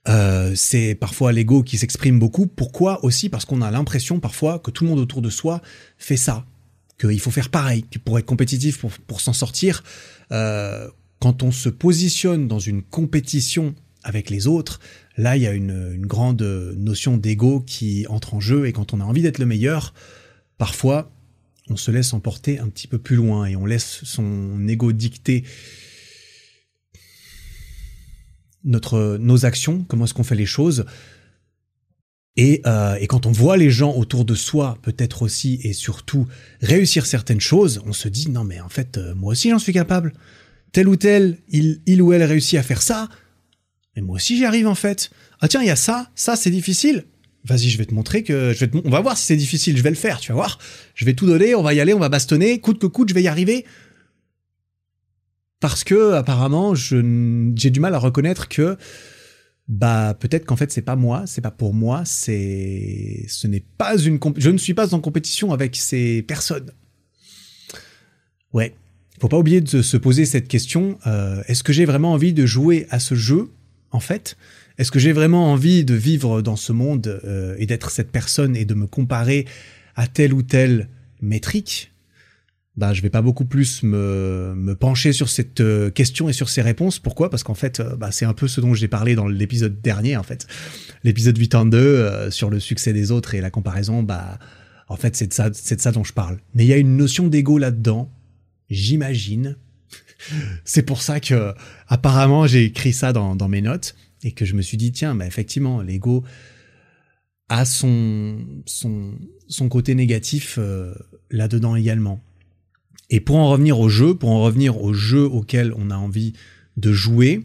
[0.06, 2.46] euh, c'est parfois l'ego qui s'exprime beaucoup.
[2.46, 3.30] Pourquoi aussi?
[3.30, 5.62] Parce qu'on a l'impression parfois que tout le monde autour de soi
[5.96, 6.44] fait ça,
[7.00, 9.82] qu'il faut faire pareil, pour être compétitif, pour, s'en sortir.
[11.20, 14.80] Quand on se positionne dans une compétition avec les autres,
[15.16, 16.42] là il y a une, grande
[16.76, 19.92] notion d'ego qui entre en jeu et quand on a envie d'être le meilleur,
[20.58, 21.12] Parfois,
[21.68, 25.44] on se laisse emporter un petit peu plus loin et on laisse son ego dicter
[28.64, 30.86] notre, nos actions, comment est-ce qu'on fait les choses.
[32.36, 36.26] Et, euh, quand on voit les gens autour de soi, peut-être aussi et surtout,
[36.60, 39.72] réussir certaines choses, on se dit non mais en fait, euh, moi aussi j'en suis
[39.72, 40.14] capable.
[40.72, 43.08] Tel ou tel, il, ou elle réussit à faire ça,
[43.94, 45.10] mais moi aussi j'y arrive en fait.
[45.40, 47.04] Ah tiens, il y a ça, ça c'est difficile,
[47.44, 49.82] vas-y, je vais te montrer que je vais on va voir si c'est difficile, je
[49.82, 50.58] vais le faire, tu vas voir.
[50.94, 53.14] Je vais tout donner, on va y aller, on va bastonner, coûte que coûte, je
[53.14, 53.64] vais y arriver.
[55.60, 58.76] Parce que apparemment, j'ai du mal à reconnaître que
[59.68, 63.96] bah peut-être qu'en fait c'est pas moi, c'est pas pour moi, c'est ce n'est pas
[63.98, 66.70] une je ne suis pas en compétition avec ces personnes.
[68.52, 68.74] Ouais,
[69.20, 72.46] faut pas oublier de se poser cette question euh, est-ce que j'ai vraiment envie de
[72.46, 73.50] jouer à ce jeu
[73.90, 74.36] en fait?
[74.78, 78.56] Est-ce que j'ai vraiment envie de vivre dans ce monde euh, et d'être cette personne
[78.56, 79.46] et de me comparer
[79.94, 80.88] à telle ou telle
[81.22, 81.92] métrique?
[82.76, 86.50] Bah, je vais pas beaucoup plus me, me pencher sur cette euh, question et sur
[86.50, 86.98] ces réponses.
[86.98, 87.30] Pourquoi?
[87.30, 90.22] Parce qu'en fait, bah, c'est un peu ce dont j'ai parlé dans l'épisode dernier, en
[90.22, 90.46] fait.
[91.02, 94.38] L'épisode 82 euh, sur le succès des autres et la comparaison, bah,
[94.88, 96.36] en fait, c'est de ça, c'est de ça dont je parle.
[96.54, 98.10] Mais il y a une notion d'ego là-dedans,
[98.70, 99.56] j'imagine.
[100.64, 101.54] c'est pour ça que,
[101.88, 105.26] apparemment, j'ai écrit ça dans, mes notes et que je me suis dit tiens bah
[105.26, 106.24] effectivement l'ego
[107.48, 109.12] a son son
[109.46, 110.94] son côté négatif euh,
[111.30, 112.22] là-dedans également.
[113.10, 116.32] Et pour en revenir au jeu, pour en revenir au jeu auquel on a envie
[116.76, 117.44] de jouer,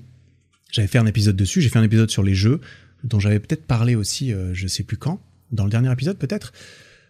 [0.72, 2.62] j'avais fait un épisode dessus, j'ai fait un épisode sur les jeux
[3.04, 6.54] dont j'avais peut-être parlé aussi, euh, je sais plus quand, dans le dernier épisode peut-être.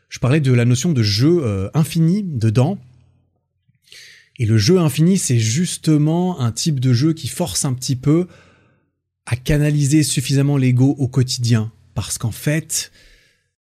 [0.09, 2.77] Je parlais de la notion de jeu euh, infini dedans.
[4.37, 8.27] Et le jeu infini, c'est justement un type de jeu qui force un petit peu
[9.25, 11.71] à canaliser suffisamment l'ego au quotidien.
[11.93, 12.91] Parce qu'en fait,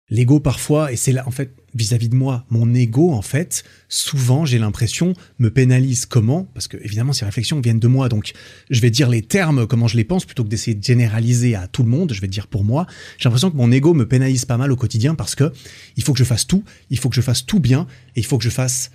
[0.08, 4.46] l'ego parfois, et c'est là, en fait, vis-à-vis de moi, mon ego, en fait, souvent,
[4.46, 6.44] j'ai l'impression, me pénalise comment?
[6.54, 8.32] Parce que, évidemment, ces réflexions viennent de moi, donc
[8.70, 11.68] je vais dire les termes, comment je les pense, plutôt que d'essayer de généraliser à
[11.68, 12.86] tout le monde, je vais dire pour moi.
[13.18, 15.52] J'ai l'impression que mon ego me pénalise pas mal au quotidien parce que
[15.96, 18.26] il faut que je fasse tout, il faut que je fasse tout bien, et il
[18.26, 18.90] faut que je fasse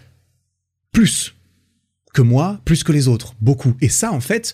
[0.91, 1.36] plus
[2.14, 3.76] que moi, plus que les autres, beaucoup.
[3.82, 4.53] Et ça, en fait,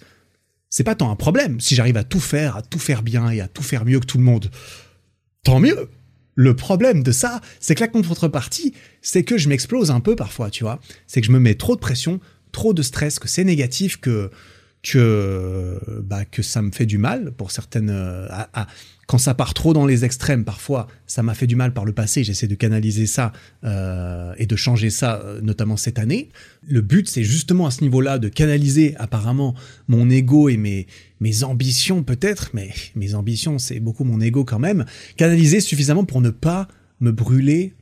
[0.70, 1.60] c'est pas tant un problème.
[1.60, 4.05] Si j'arrive à tout faire, à tout faire bien et à tout faire mieux que
[4.05, 4.49] tout le monde,
[5.43, 5.89] tant mieux.
[6.39, 10.51] le problème de ça, c'est que la contrepartie, c'est que je m'explose un peu parfois,
[10.51, 10.80] tu vois.
[11.08, 12.20] C'est que je me mets trop de pression,
[12.51, 14.30] trop de stress, que c'est négatif, que
[14.84, 17.89] que bah, que ça me fait du mal pour certaines.
[17.89, 18.28] Euh,
[19.08, 21.93] quand ça part trop dans les extrêmes, parfois, ça m'a fait du mal par le
[21.93, 22.26] passé.
[22.26, 23.32] J'essaie de canaliser ça
[23.64, 26.30] euh, et de changer ça, euh, notamment cette année.
[26.68, 29.55] Le but, c'est justement à ce niveau-là de canaliser apparemment
[29.88, 30.88] mon ego et mes
[31.20, 34.86] mes ambitions peut-être, mais mes ambitions, c'est beaucoup mon ego quand même.
[35.16, 36.68] Canaliser suffisamment pour ne pas
[36.99, 37.74] me brûler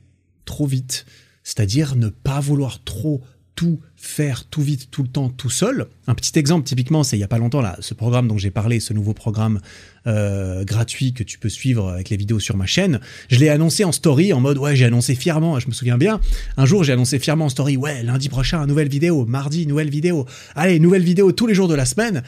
[0.46, 1.04] trop vite,
[1.42, 3.20] c'est-à-dire ne pas vouloir trop
[3.56, 5.86] tout faire tout vite, tout le temps, tout seul.
[6.06, 8.50] Un petit exemple, typiquement, c'est il y a pas longtemps là, ce programme dont j'ai
[8.50, 9.60] parlé, ce nouveau programme
[10.06, 13.00] euh, gratuit que tu peux suivre avec les vidéos sur ma chaîne.
[13.28, 15.58] Je l'ai annoncé en story en mode ouais, j'ai annoncé fièrement.
[15.58, 16.20] Je me souviens bien.
[16.58, 20.26] Un jour, j'ai annoncé fièrement en story ouais, lundi prochain, nouvelle vidéo, mardi, nouvelle vidéo.
[20.54, 22.22] Allez, nouvelle vidéo tous les jours de la semaine.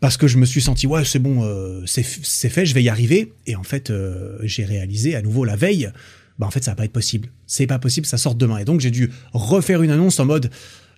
[0.00, 2.88] Parce que je me suis senti ouais, c'est bon, euh, c'est fait, je vais y
[2.88, 3.32] arriver.
[3.46, 5.90] Et en fait, euh, j'ai réalisé à nouveau la veille
[6.38, 7.30] bah en fait ça va pas être possible.
[7.46, 8.58] C'est pas possible, ça sort demain.
[8.58, 10.50] Et donc j'ai dû refaire une annonce en mode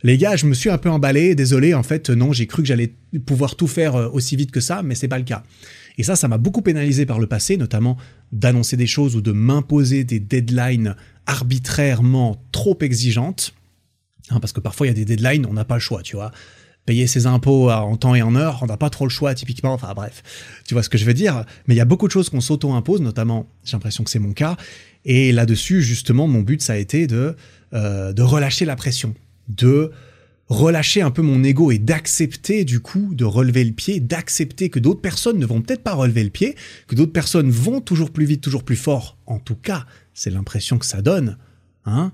[0.04, 2.68] les gars, je me suis un peu emballé, désolé, en fait non, j'ai cru que
[2.68, 2.92] j'allais
[3.24, 5.42] pouvoir tout faire euh, aussi vite que ça, mais c'est pas le cas.
[5.96, 7.96] Et ça, ça m'a beaucoup pénalisé par le passé, notamment
[8.30, 13.54] d'annoncer des choses ou de m'imposer des deadlines arbitrairement trop exigeantes.
[14.28, 16.16] Hein, parce que parfois il y a des deadlines, on n'a pas le choix, tu
[16.16, 16.32] vois
[16.86, 19.72] payer ses impôts en temps et en heure, on n'a pas trop le choix typiquement,
[19.72, 20.22] enfin bref,
[20.66, 22.40] tu vois ce que je veux dire, mais il y a beaucoup de choses qu'on
[22.40, 24.56] s'auto-impose, notamment, j'ai l'impression que c'est mon cas,
[25.04, 27.36] et là-dessus, justement, mon but, ça a été de,
[27.72, 29.14] euh, de relâcher la pression,
[29.48, 29.92] de
[30.48, 34.78] relâcher un peu mon ego et d'accepter du coup de relever le pied, d'accepter que
[34.78, 36.54] d'autres personnes ne vont peut-être pas relever le pied,
[36.86, 39.16] que d'autres personnes vont toujours plus vite, toujours plus fort.
[39.26, 41.38] En tout cas, c'est l'impression que ça donne,
[41.86, 42.12] hein.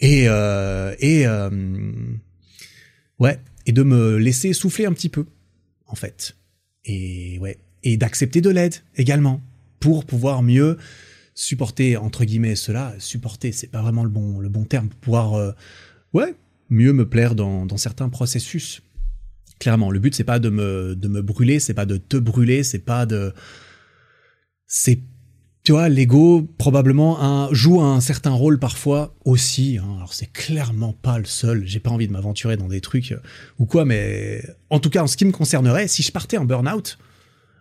[0.00, 1.50] Et euh, et euh,
[3.18, 5.26] ouais, et de me laisser souffler un petit peu,
[5.86, 6.36] en fait.
[6.84, 9.42] Et ouais, et d'accepter de l'aide également
[9.80, 10.78] pour pouvoir mieux
[11.34, 15.34] supporter entre guillemets cela, supporter, c'est pas vraiment le bon le bon terme pour pouvoir
[15.34, 15.52] euh,
[16.14, 16.34] ouais
[16.70, 18.82] mieux me plaire dans, dans certains processus.
[19.58, 22.62] Clairement, le but c'est pas de me de me brûler, c'est pas de te brûler,
[22.62, 23.34] c'est pas de
[24.66, 25.00] c'est
[25.66, 29.78] tu vois, l'ego probablement un, joue un certain rôle parfois aussi.
[29.78, 29.94] Hein.
[29.96, 31.66] Alors c'est clairement pas le seul.
[31.66, 33.18] J'ai pas envie de m'aventurer dans des trucs euh,
[33.58, 36.44] ou quoi, mais en tout cas en ce qui me concernerait, si je partais en
[36.44, 36.98] burn-out,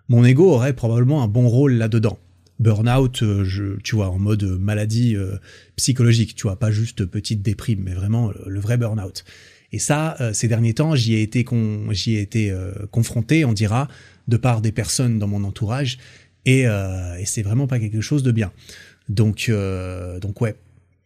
[0.07, 2.19] mon ego aurait probablement un bon rôle là-dedans
[2.59, 5.37] burn-out, euh, tu vois, en mode maladie euh,
[5.75, 9.25] psychologique, tu vois, pas juste petite déprime, mais vraiment le, vrai burn-out.
[9.71, 11.43] Et ça, ces derniers temps, j'y ai été,
[11.89, 12.55] j'y ai été
[12.91, 13.89] confronté, on dira,
[14.29, 15.97] de par des personnes dans mon entourage,
[16.45, 18.51] et, et c'est vraiment pas quelque chose de bien.
[19.09, 19.51] Donc,
[20.21, 20.55] donc ouais,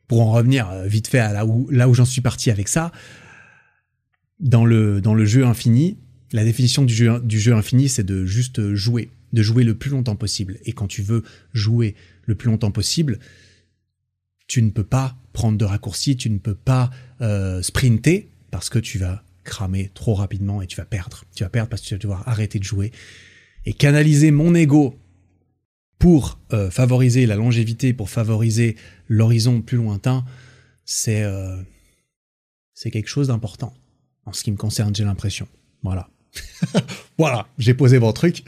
[0.07, 2.91] pour en revenir vite fait à là où, là où j'en suis parti avec ça,
[4.39, 5.97] dans le, dans le jeu infini,
[6.31, 9.91] la définition du jeu, du jeu infini, c'est de juste jouer de jouer le plus
[9.91, 10.57] longtemps possible.
[10.65, 11.23] Et quand tu veux
[11.53, 13.19] jouer le plus longtemps possible,
[14.47, 16.89] tu ne peux pas prendre de raccourcis, tu ne peux pas
[17.21, 21.23] euh, sprinter parce que tu vas cramer trop rapidement et tu vas perdre.
[21.35, 22.91] Tu vas perdre parce que tu vas devoir arrêter de jouer.
[23.65, 24.97] Et canaliser mon ego
[25.99, 28.75] pour euh, favoriser la longévité, pour favoriser
[29.07, 30.25] l'horizon plus lointain,
[30.85, 31.61] c'est euh,
[32.73, 33.73] c'est quelque chose d'important.
[34.25, 35.47] En ce qui me concerne, j'ai l'impression.
[35.83, 36.09] Voilà.
[37.17, 38.43] voilà, j'ai posé mon truc.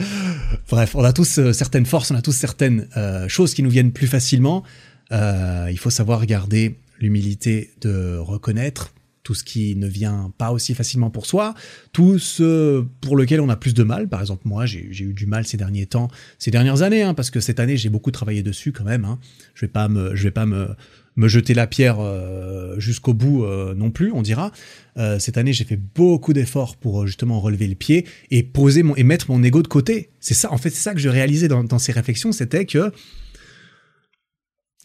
[0.70, 3.70] Bref, on a tous euh, certaines forces, on a tous certaines euh, choses qui nous
[3.70, 4.64] viennent plus facilement.
[5.12, 8.94] Il faut savoir garder l'humilité de reconnaître
[9.24, 11.54] tout ce qui ne vient pas aussi facilement pour soi,
[11.94, 14.08] tout ce pour lequel on a plus de mal.
[14.08, 16.10] Par exemple, moi, j'ai eu du mal ces derniers temps,
[16.40, 19.06] ces dernières années, hein, parce que cette année, j'ai beaucoup travaillé dessus quand même.
[19.06, 19.20] Hein.
[19.54, 20.70] Je vais pas me, je vais pas me,
[21.16, 24.52] me jeter la pierre euh, jusqu'au bout euh, non plus, on dira.
[24.98, 28.96] Euh, cette année, j'ai fait beaucoup d'efforts pour justement relever le pied et poser mon
[28.96, 30.10] et mettre mon ego de côté.
[30.20, 32.92] C'est ça, en fait, c'est ça que je réalisais dans, dans ces réflexions, c'était que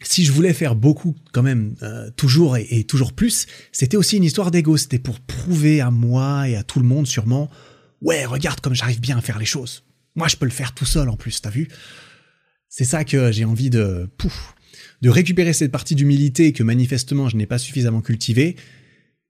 [0.01, 1.75] si je voulais faire beaucoup quand même,
[2.15, 4.77] toujours et, toujours plus, c'était aussi une histoire d'ego.
[4.77, 7.49] C'était pour prouver à moi et à tout le monde sûrement,
[8.01, 9.83] ouais, regarde comme j'arrive bien à faire les choses.
[10.15, 11.67] Moi, je peux le faire tout seul en plus, t'as vu?
[12.69, 14.55] C'est ça que j'ai envie de, pouf,
[15.01, 18.55] de récupérer cette partie d'humilité que manifestement je n'ai pas suffisamment cultivée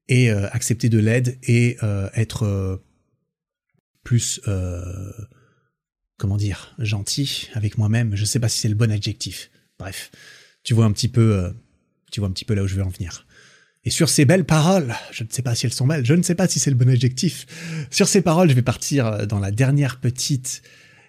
[0.08, 2.78] et euh, accepter de l'aide et euh, être euh,
[4.04, 4.42] plus
[6.18, 8.16] comment dire gentil avec moi-même.
[8.16, 9.52] Je sais pas si c'est le bon adjectif.
[9.78, 10.12] Bref,
[10.68, 11.54] tu vois un petit peu,
[12.12, 13.26] tu vois un petit peu là où je veux en venir.
[13.86, 16.22] Et sur ces belles paroles, je ne sais pas si elles sont belles, je ne
[16.22, 17.46] sais pas si c'est le bon adjectif.
[17.90, 20.62] Sur ces paroles, je vais partir dans la dernière petite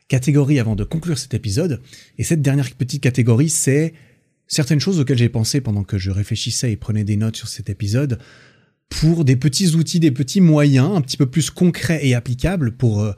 [0.06, 1.82] catégorie avant de conclure cet épisode.
[2.18, 3.94] Et cette dernière petite catégorie, c'est
[4.46, 7.68] certaines choses auxquelles j'ai pensé pendant que je réfléchissais et prenais des notes sur cet
[7.68, 8.20] épisode
[8.88, 13.00] pour des petits outils, des petits moyens un petit peu plus concrets et applicables pour
[13.00, 13.10] euh,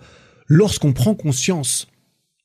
[0.46, 1.86] lorsqu'on prend conscience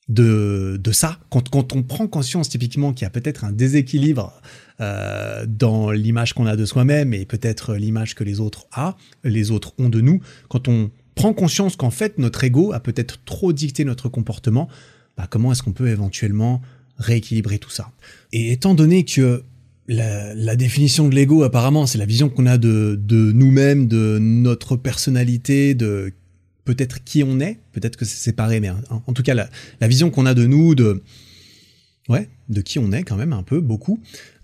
[0.07, 4.39] de, de ça, quand, quand on prend conscience typiquement qu'il y a peut-être un déséquilibre
[4.79, 9.49] euh, dans l'image qu'on a de soi-même et peut-être l'image que les autres a, les
[9.51, 13.51] autres ont de nous, quand on prend conscience qu'en fait notre ego a peut-être trop
[13.51, 14.67] dicté notre comportement,
[15.17, 16.61] bah, comment est-ce qu'on peut éventuellement
[16.97, 17.91] rééquilibrer tout ça?
[18.31, 19.43] Et étant donné que
[19.87, 24.75] la, définition de l'ego apparemment c'est la vision qu'on a de, de nous-mêmes, de notre
[24.75, 26.13] personnalité, de
[26.65, 30.25] peut-être qui on est, peut-être que c'est séparé, mais en, tout cas la, vision qu'on
[30.25, 31.01] a de nous, de
[32.09, 33.99] ouais, de qui on est quand même un peu, beaucoup.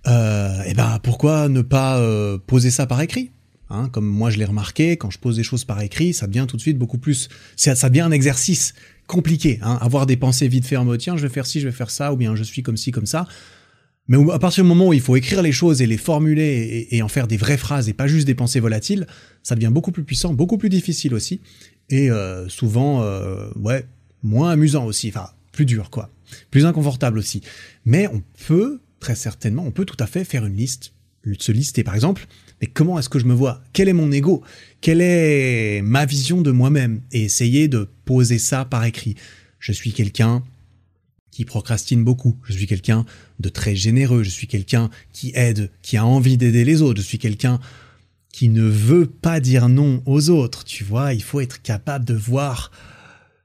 [0.08, 3.32] Euh, et ben pourquoi ne pas euh, poser ça par écrit
[3.70, 6.46] hein, Comme moi je l'ai remarqué, quand je pose des choses par écrit, ça devient
[6.48, 8.74] tout de suite beaucoup plus, ça, ça devient un exercice
[9.08, 9.60] compliqué.
[9.62, 11.74] Hein, avoir des pensées vite fait en mode tiens je vais faire ci, je vais
[11.74, 13.28] faire ça, ou bien je suis comme ci, comme ça.
[14.08, 17.02] Mais à partir du moment où il faut écrire les choses et les formuler et,
[17.02, 19.08] en faire des vraies phrases et pas juste des pensées volatiles,
[19.44, 21.40] ça devient beaucoup plus puissant, beaucoup plus difficile aussi
[21.92, 23.86] et euh, souvent euh, ouais
[24.24, 26.10] moins amusant aussi, enfin plus dur quoi,
[26.50, 27.42] plus inconfortable aussi.
[27.86, 30.94] Mais on peut très certainement, on peut tout à fait faire une liste,
[31.38, 32.28] se lister par exemple.
[32.62, 33.64] Mais comment est-ce que je me vois?
[33.74, 34.44] Quel est mon ego?
[34.82, 37.02] Quelle est ma vision de moi-même?
[37.12, 39.16] Et essayer de poser ça par écrit.
[39.58, 40.44] Je suis quelqu'un
[41.32, 42.38] qui procrastine beaucoup.
[42.44, 43.06] Je suis quelqu'un
[43.40, 44.22] de très généreux.
[44.22, 47.02] Je suis quelqu'un qui aide, qui a envie d'aider les autres.
[47.02, 47.60] Je suis quelqu'un
[48.32, 50.64] qui ne veut pas dire non aux autres.
[50.64, 52.72] Tu vois, il faut être capable de voir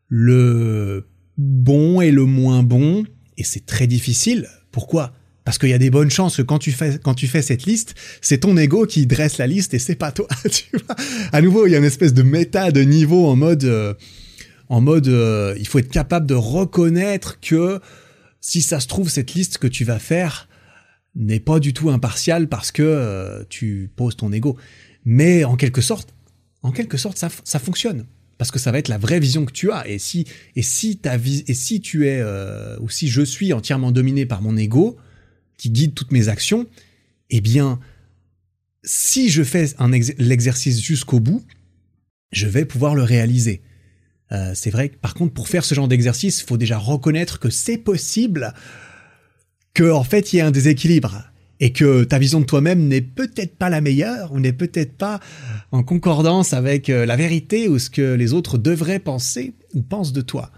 [0.08, 1.06] le
[1.38, 3.04] bon et le moins bon,
[3.36, 4.48] et c'est très difficile.
[4.70, 5.12] Pourquoi?
[5.44, 7.66] Parce qu'il y a des bonnes chances que quand tu fais, quand tu fais cette
[7.66, 10.26] liste, c'est ton ego qui dresse la liste et c'est pas toi.
[11.32, 13.94] À nouveau, il y a une espèce de méta de niveau en mode, euh,
[14.68, 17.80] en mode, euh, il faut être capable de reconnaître que
[18.40, 20.45] si ça se trouve cette liste que tu vas faire,
[21.16, 24.56] n'est pas du tout impartial parce que euh, tu poses ton ego.
[25.04, 26.14] Mais en quelque sorte,
[26.62, 28.06] en quelque sorte, ça, ça, fonctionne
[28.38, 29.88] parce que ça va être la vraie vision que tu as.
[29.88, 33.92] Et si et si ta et si tu es euh, ou si je suis entièrement
[33.92, 34.96] dominé par mon ego
[35.56, 36.66] qui guide toutes mes actions,
[37.30, 37.80] eh bien,
[38.84, 39.66] si je fais
[40.18, 41.42] l'exercice jusqu'au bout,
[42.30, 43.62] je vais pouvoir le réaliser.
[44.32, 47.48] Euh, c'est vrai par contre, pour faire ce genre d'exercice, il faut déjà reconnaître que
[47.48, 48.52] c'est possible
[49.76, 51.24] que en fait il y ait un déséquilibre
[51.60, 55.20] et que ta vision de toi-même n'est peut-être pas la meilleure ou n'est peut-être pas
[55.70, 60.14] en concordance avec euh, la vérité ou ce que les autres devraient penser ou pensent
[60.14, 60.50] de toi.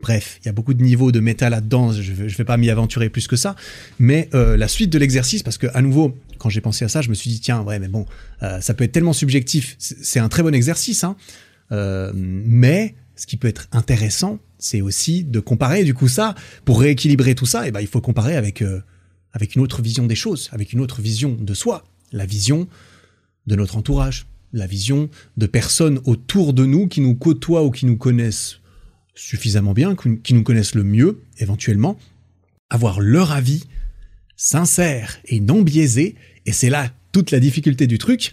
[0.00, 2.70] Bref, il y a beaucoup de niveaux de méta là-dedans, je ne vais pas m'y
[2.70, 3.54] aventurer plus que ça,
[3.98, 7.02] mais euh, la suite de l'exercice, parce que à nouveau, quand j'ai pensé à ça,
[7.02, 8.06] je me suis dit, tiens, ouais, mais bon,
[8.42, 11.16] euh, ça peut être tellement subjectif, c'est un très bon exercice, hein,
[12.14, 16.34] mais ce qui peut être intéressant, c'est aussi de comparer du coup ça,
[16.64, 18.80] pour rééquilibrer tout ça, et ben il faut comparer avec, euh,
[19.34, 22.66] avec une autre vision des choses, avec une autre vision de soi, la vision
[23.46, 27.84] de notre entourage, la vision de personnes autour de nous qui nous côtoient ou qui
[27.84, 28.60] nous connaissent
[29.14, 31.98] suffisamment bien, qui nous connaissent le mieux éventuellement,
[32.70, 33.64] avoir leur avis
[34.34, 36.14] sincère et non biaisé,
[36.46, 38.32] et c'est là toute la difficulté du truc,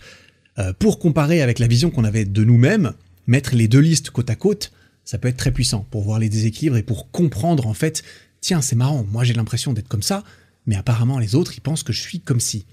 [0.60, 2.94] euh, pour comparer avec la vision qu'on avait de nous-mêmes,
[3.28, 4.72] mettre les deux listes côte à côte,
[5.04, 8.04] ça peut être très puissant pour voir les déséquilibres et pour comprendre en fait,
[8.40, 10.24] tiens, c'est marrant, moi j'ai l'impression d'être comme ça,
[10.66, 12.66] mais apparemment les autres, ils pensent que je suis comme si.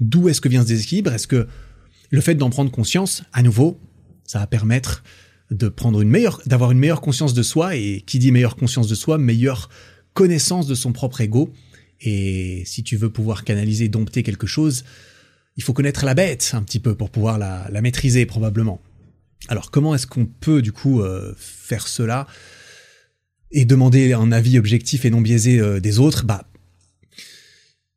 [0.00, 1.12] D'où est-ce que vient ce déséquilibre?
[1.12, 1.46] Est-ce que
[2.10, 3.80] le fait d'en prendre conscience, à nouveau,
[4.24, 5.02] ça va permettre
[5.50, 8.88] de prendre une meilleure, d'avoir une meilleure conscience de soi, et qui dit meilleure conscience
[8.88, 9.68] de soi, meilleure
[10.14, 11.52] connaissance de son propre ego?
[12.00, 14.84] Et si tu veux pouvoir canaliser, dompter quelque chose,
[15.56, 18.80] il faut connaître la bête un petit peu pour pouvoir la, la maîtriser probablement.
[19.48, 22.26] Alors comment est-ce qu'on peut du coup euh, faire cela
[23.50, 26.24] et demander un avis objectif et non biaisé euh, des autres?
[26.24, 26.46] Bah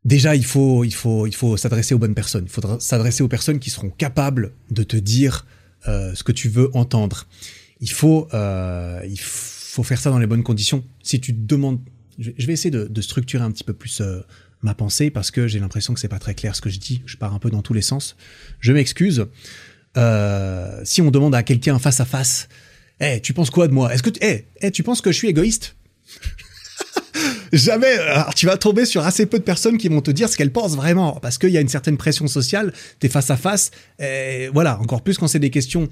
[0.04, 2.46] déjà il faut il faut il faut s'adresser aux bonnes personnes.
[2.46, 5.46] Il faut s'adresser aux personnes qui seront capables de te dire
[5.88, 7.28] euh, ce que tu veux entendre.
[7.80, 10.84] Il faut il faut faire ça dans les bonnes conditions.
[11.04, 11.80] Si tu demandes,
[12.18, 14.02] je vais essayer de, de structurer un petit peu plus
[14.62, 17.04] ma pensée parce que j'ai l'impression que c'est pas très clair ce que je dis.
[17.06, 18.16] Je pars un peu dans tous les sens.
[18.60, 19.28] Je m'excuse.
[19.96, 22.50] Euh, si on demande à quelqu'un face à face,
[23.00, 23.94] eh, tu penses quoi de moi?
[23.94, 25.76] Est-ce que, eh, eh, tu penses que je suis égoïste?
[27.54, 27.94] Jamais.
[27.94, 30.52] Alors, tu vas tomber sur assez peu de personnes qui vont te dire ce qu'elles
[30.52, 32.74] pensent vraiment, parce qu'il y a une certaine pression sociale.
[33.00, 33.72] T'es face à face,
[34.54, 34.80] voilà.
[34.80, 35.88] Encore plus quand c'est des questions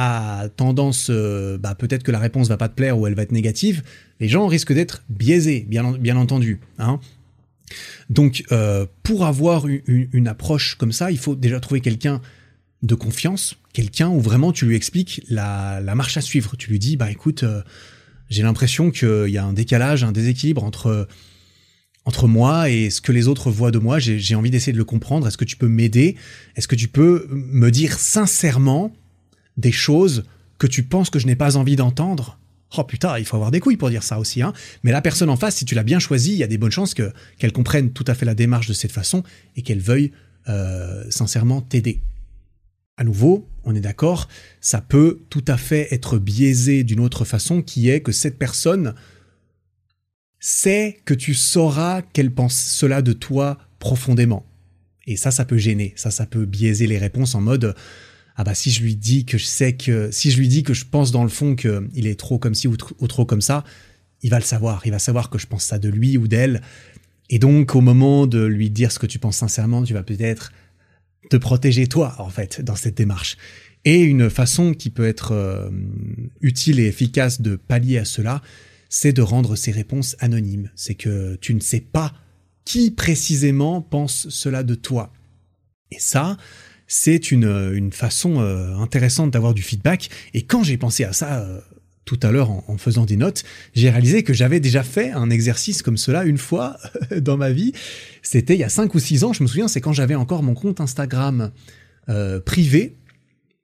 [0.00, 3.22] à tendance, euh, bah, peut-être que la réponse va pas te plaire ou elle va
[3.22, 3.82] être négative.
[4.20, 6.60] Les gens risquent d'être biaisés, bien, entendu.
[6.78, 7.00] Hein.
[8.08, 12.20] Donc, euh, pour avoir une, approche comme ça, il faut déjà trouver quelqu'un
[12.82, 16.56] de confiance, quelqu'un où vraiment tu lui expliques la, marche à suivre.
[16.56, 17.62] Tu lui dis, bah écoute, euh,
[18.30, 21.08] j'ai l'impression qu'il y a un décalage, un déséquilibre entre
[22.04, 23.98] entre moi et ce que les autres voient de moi.
[23.98, 25.28] J'ai envie d'essayer de le comprendre.
[25.28, 26.16] Est-ce que tu peux m'aider?
[26.56, 28.94] Est-ce que tu peux me dire sincèrement
[29.58, 30.24] des choses
[30.56, 32.38] que tu penses que je n'ai pas envie d'entendre?
[32.78, 34.40] Oh putain, il faut avoir des couilles pour dire ça aussi.
[34.40, 34.54] Hein.
[34.84, 36.70] Mais la personne en face, si tu l'as bien choisie, il y a des bonnes
[36.70, 39.22] chances que qu'elle comprenne tout à fait la démarche de cette façon
[39.56, 40.12] et qu'elle veuille
[40.48, 42.00] euh, sincèrement t'aider.
[42.98, 44.28] À nouveau, on est d'accord,
[44.60, 48.94] ça peut tout à fait être biaisé d'une autre façon qui est que cette personne
[50.40, 54.44] sait que tu sauras qu'elle pense cela de toi profondément.
[55.06, 57.74] Et ça, ça peut gêner, ça, ça peut biaiser les réponses en mode
[58.34, 60.72] ah bah si je lui dis que je sais que si je lui dis que
[60.74, 63.64] je pense dans le fond qu'il est trop comme ci ou, trop comme ça,
[64.22, 66.62] il va le savoir, il va savoir que je pense ça de lui ou d'elle.
[67.30, 70.52] Et donc au moment de lui dire ce que tu penses sincèrement, tu vas peut-être
[71.28, 73.36] te protéger toi en fait dans cette démarche.
[73.84, 75.70] Et une façon qui peut être euh,
[76.40, 78.42] utile et efficace de pallier à cela,
[78.88, 80.70] c'est de rendre ces réponses anonymes.
[80.74, 82.12] C'est que tu ne sais pas
[82.64, 85.12] qui précisément pense cela de toi.
[85.90, 86.36] Et ça,
[86.86, 90.10] c'est une, une, façon euh, intéressante d'avoir du feedback.
[90.34, 91.60] Et quand j'ai pensé à ça euh,
[92.08, 93.44] tout à l'heure en, faisant des notes,
[93.74, 96.78] j'ai réalisé que j'avais déjà fait un exercice comme cela une fois
[97.20, 97.72] dans ma vie.
[98.22, 100.42] C'était il y a 5 ou 6 ans, je me souviens, c'est quand j'avais encore
[100.42, 101.50] mon compte Instagram
[102.08, 102.96] euh, privé.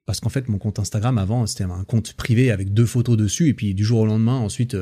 [0.05, 3.47] Parce qu'en fait, mon compte Instagram avant, c'était un compte privé avec deux photos dessus.
[3.47, 4.77] Et puis du jour au lendemain, ensuite,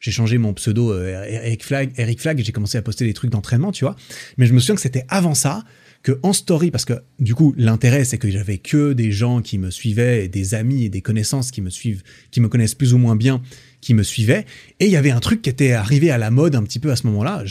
[0.00, 3.30] j'ai changé mon pseudo Eric Flag, Eric Flag, et j'ai commencé à poster des trucs
[3.30, 3.96] d'entraînement, tu vois.
[4.36, 5.64] Mais je me souviens que c'était avant ça
[6.06, 9.58] que en story, parce que du coup l'intérêt c'est que j'avais que des gens qui
[9.58, 12.94] me suivaient, et des amis et des connaissances qui me suivent, qui me connaissent plus
[12.94, 13.42] ou moins bien,
[13.80, 14.46] qui me suivaient,
[14.78, 16.92] et il y avait un truc qui était arrivé à la mode un petit peu
[16.92, 17.42] à ce moment-là.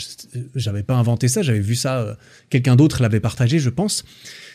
[0.56, 2.16] J'avais pas inventé ça, j'avais vu ça, euh,
[2.50, 4.06] quelqu'un d'autre l'avait partagé, je pense.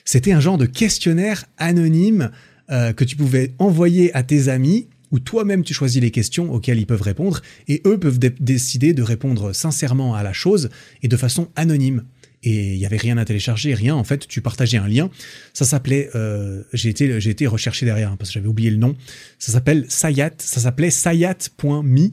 [0.07, 2.31] C'était un genre de questionnaire anonyme
[2.71, 6.79] euh, que tu pouvais envoyer à tes amis où toi-même tu choisis les questions auxquelles
[6.79, 10.71] ils peuvent répondre et eux peuvent décider de répondre sincèrement à la chose
[11.03, 12.05] et de façon anonyme
[12.43, 13.95] et il y avait rien à télécharger, rien.
[13.95, 15.11] En fait, tu partageais un lien.
[15.53, 18.79] Ça s'appelait, euh, j'ai été, j'ai été recherché derrière hein, parce que j'avais oublié le
[18.79, 18.97] nom.
[19.39, 20.33] Ça s'appelle Sayat.
[20.39, 22.11] Ça s'appelait sayat.me.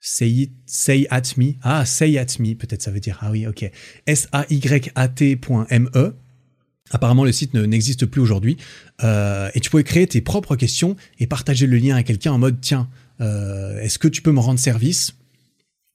[0.00, 1.54] Say, say at me.
[1.62, 2.26] Ah, say at
[2.58, 3.18] peut-être ça veut dire.
[3.22, 3.68] Ah oui, ok.
[4.06, 5.44] S-A-Y-A-T.me.
[6.90, 8.56] Apparemment, le site n'existe plus aujourd'hui.
[9.02, 12.38] Euh, et tu pouvais créer tes propres questions et partager le lien à quelqu'un en
[12.38, 12.88] mode tiens,
[13.20, 15.14] euh, est-ce que tu peux me rendre service?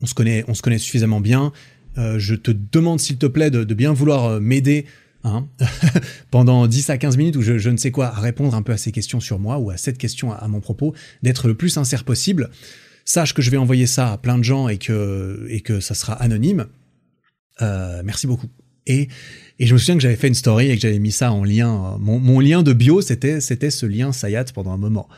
[0.01, 1.53] On se connaît, on se connaît suffisamment bien.
[1.99, 4.85] Euh, je te demande s'il te plaît de, bien vouloir euh, m'aider
[5.25, 5.47] hein,
[6.31, 8.77] pendant 10 à 15 minutes ou je, ne sais quoi à répondre un peu à
[8.77, 10.93] ces questions sur moi ou à cette question à, mon propos,
[11.23, 12.49] d'être le plus sincère possible.
[13.03, 15.93] Sache que je vais envoyer ça à plein de gens et que, et que ça
[15.93, 16.67] sera anonyme.
[17.61, 18.47] Euh, merci beaucoup.
[18.85, 19.09] Et,
[19.59, 21.43] et je me souviens que j'avais fait une story et que j'avais mis ça en
[21.43, 21.97] lien.
[21.99, 25.09] Mon, lien de bio, c'était, c'était ce lien Sayat pendant un moment.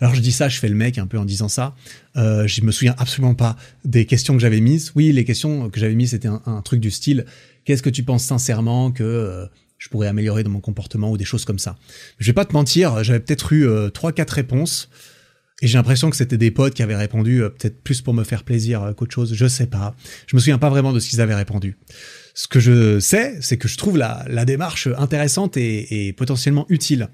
[0.00, 1.74] Alors je dis ça, je fais le mec un peu en disant ça.
[2.16, 4.92] Euh, je me souviens absolument pas des questions que j'avais mises.
[4.94, 7.24] Oui, les questions que j'avais mises, c'était un, truc du style
[7.66, 11.26] qu'est-ce que tu penses sincèrement que euh, je pourrais améliorer dans mon comportement ou des
[11.26, 11.76] choses comme ça.
[12.18, 14.88] Je vais pas te mentir, j'avais peut-être eu euh, trois, quatre réponses.
[15.62, 18.24] Et j'ai l'impression que c'était des potes qui avaient répondu euh, peut-être plus pour me
[18.24, 19.94] faire plaisir qu'autre chose, je sais pas.
[20.26, 21.76] Je me souviens pas vraiment de ce qu'ils avaient répondu.
[22.34, 27.08] Ce que je sais, c'est que je trouve la, démarche intéressante et potentiellement utile.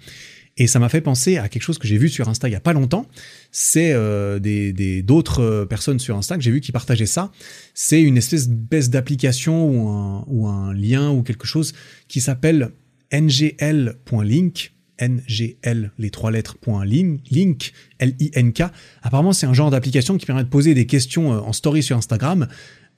[0.59, 2.57] Et ça m'a fait penser à quelque chose que j'ai vu sur Insta il y
[2.57, 3.07] a pas longtemps.
[3.53, 7.33] C'est euh, des d'autres euh, personnes sur Insta que j'ai vu qui partageaient ça.
[7.75, 8.49] C'est une espèce
[8.91, 11.73] d'application ou un, ou un lien ou quelque chose
[12.09, 12.71] qui s'appelle
[13.13, 14.73] ngl.link.
[15.01, 18.63] NGL, les trois lettres, point link, L-I-N-K.
[19.03, 21.97] Apparemment, c'est un genre d'application qui permet de poser des questions euh, en story sur
[21.97, 22.47] Instagram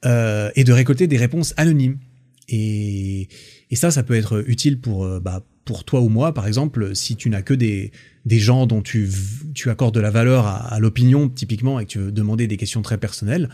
[0.03, 1.97] et de récolter des réponses anonymes.
[2.47, 3.27] Et,
[3.73, 7.29] ça, ça peut être utile pour, bah, pour toi ou moi, par exemple, si tu
[7.29, 7.91] n'as que des,
[8.25, 9.09] des gens dont tu,
[9.53, 12.83] tu accordes de la valeur à, l'opinion, typiquement, et que tu veux demander des questions
[12.83, 13.49] très personnelles,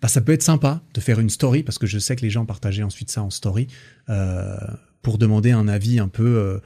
[0.00, 2.30] bah, ça peut être sympa de faire une story, parce que je sais que les
[2.30, 3.68] gens partageaient ensuite ça en story,
[4.08, 4.56] euh,
[5.02, 6.58] pour demander un avis un peu euh,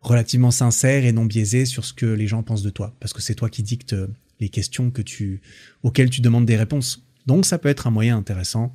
[0.00, 3.22] relativement sincère et non biaisé sur ce que les gens pensent de toi, parce que
[3.22, 3.94] c'est toi qui dictes
[4.40, 5.40] les questions que tu,
[5.84, 7.06] auxquelles tu demandes des réponses.
[7.26, 8.74] Donc ça peut être un moyen intéressant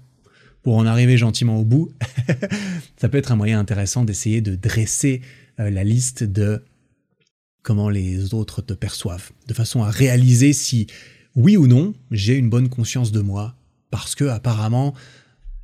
[0.63, 1.91] pour en arriver gentiment au bout,
[2.97, 6.63] ça peut être un moyen intéressant d'essayer de dresser euh, la liste de
[7.61, 10.87] comment les autres te perçoivent, de façon à réaliser si
[11.35, 13.55] oui ou non j'ai une bonne conscience de moi,
[13.91, 14.93] parce que apparemment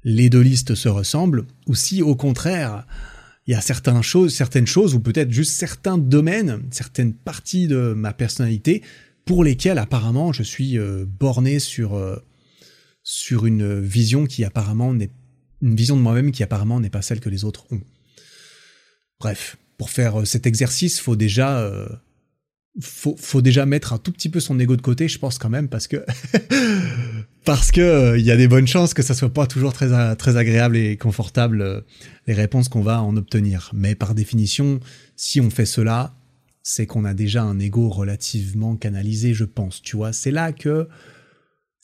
[0.04, 2.86] les deux listes se ressemblent, ou si au contraire
[3.48, 7.94] il y a certaines choses, certaines choses, ou peut-être juste certains domaines, certaines parties de
[7.94, 8.84] ma personnalité
[9.24, 12.18] pour lesquelles apparemment je suis euh, borné sur euh,
[13.04, 15.12] sur une vision qui apparemment n'est
[15.62, 17.82] une vision de moi-même qui apparemment n'est pas celle que les autres ont.
[19.20, 21.88] Bref, pour faire euh, cet exercice, faut déjà euh,
[22.80, 25.50] faut, faut, déjà mettre un tout petit peu son ego de côté, je pense quand
[25.50, 26.06] même, parce que
[27.46, 30.16] parce que euh, il y a des bonnes chances que ça soit pas toujours très
[30.16, 31.84] très agréable et confortable
[32.28, 33.72] les réponses qu'on va en obtenir.
[33.74, 34.80] Mais par définition,
[35.16, 36.16] si on fait cela,
[36.64, 39.82] c'est qu'on a déjà un ego relativement canalisé, je pense.
[39.82, 40.88] Tu vois, c'est là que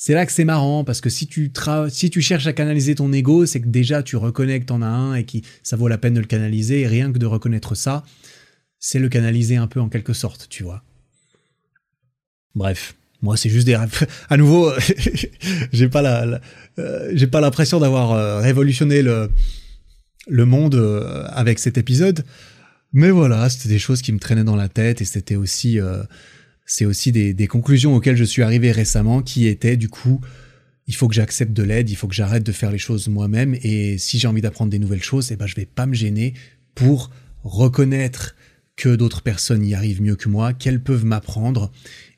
[0.04, 1.54] c'est là que c'est marrant parce que si tu
[1.89, 4.88] si tu cherches à canaliser ton ego, c'est que déjà tu reconnais que t'en as
[4.88, 7.76] un et que ça vaut la peine de le canaliser et rien que de reconnaître
[7.76, 8.04] ça,
[8.80, 10.84] c'est le canaliser un peu en quelque sorte, tu vois.
[12.56, 13.76] Bref, moi c'est juste des
[14.30, 14.74] à nouveau
[15.72, 16.41] j'ai pas la,
[16.80, 19.30] euh, j'ai pas l'impression d'avoir euh, révolutionné le
[20.26, 22.26] le monde euh, avec cet épisode,
[22.91, 25.80] mais voilà, c'était des choses qui me traînaient dans la tête et c'était aussi
[26.72, 30.22] c'est aussi des, conclusions auxquelles je suis arrivé récemment qui étaient du coup,
[30.88, 33.57] il faut que j'accepte de l'aide, il faut que j'arrête de faire les choses moi-même
[33.61, 36.34] et si j'ai envie d'apprendre des nouvelles choses, eh ben je vais pas me gêner
[36.74, 37.11] pour
[37.43, 38.38] reconnaître
[38.78, 41.74] que d'autres personnes y arrivent mieux que moi, qu'elles peuvent m'apprendre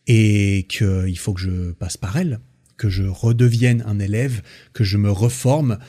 [0.06, 2.40] et qu'il faut que je passe par elles,
[2.78, 4.44] que je redevienne un élève,
[4.74, 5.80] que je me reforme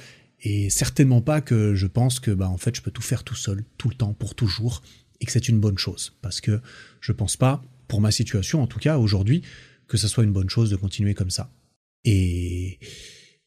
[0.41, 3.35] et certainement pas que je pense que bah en fait je peux tout faire tout
[3.35, 4.81] seul, tout le temps, pour toujours
[5.21, 6.63] et que c'est une bonne chose parce que
[7.03, 9.43] je pense pas pour ma situation en tout cas aujourd'hui,
[9.89, 11.51] que ce soit une bonne chose de continuer comme ça.
[12.05, 12.79] Et,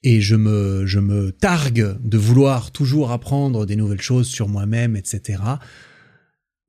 [0.03, 4.95] et je me, je me targue de vouloir toujours apprendre des nouvelles choses sur moi-même,
[4.95, 5.41] etc.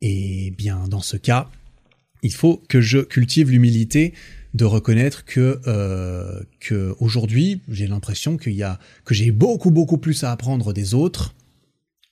[0.01, 1.51] Et bien, dans ce cas,
[2.23, 4.15] il faut que je cultive l'humilité
[4.55, 9.99] de reconnaître que euh, que aujourd'hui j'ai l'impression qu'il y a que j'ai beaucoup beaucoup
[9.99, 11.35] plus à apprendre des autres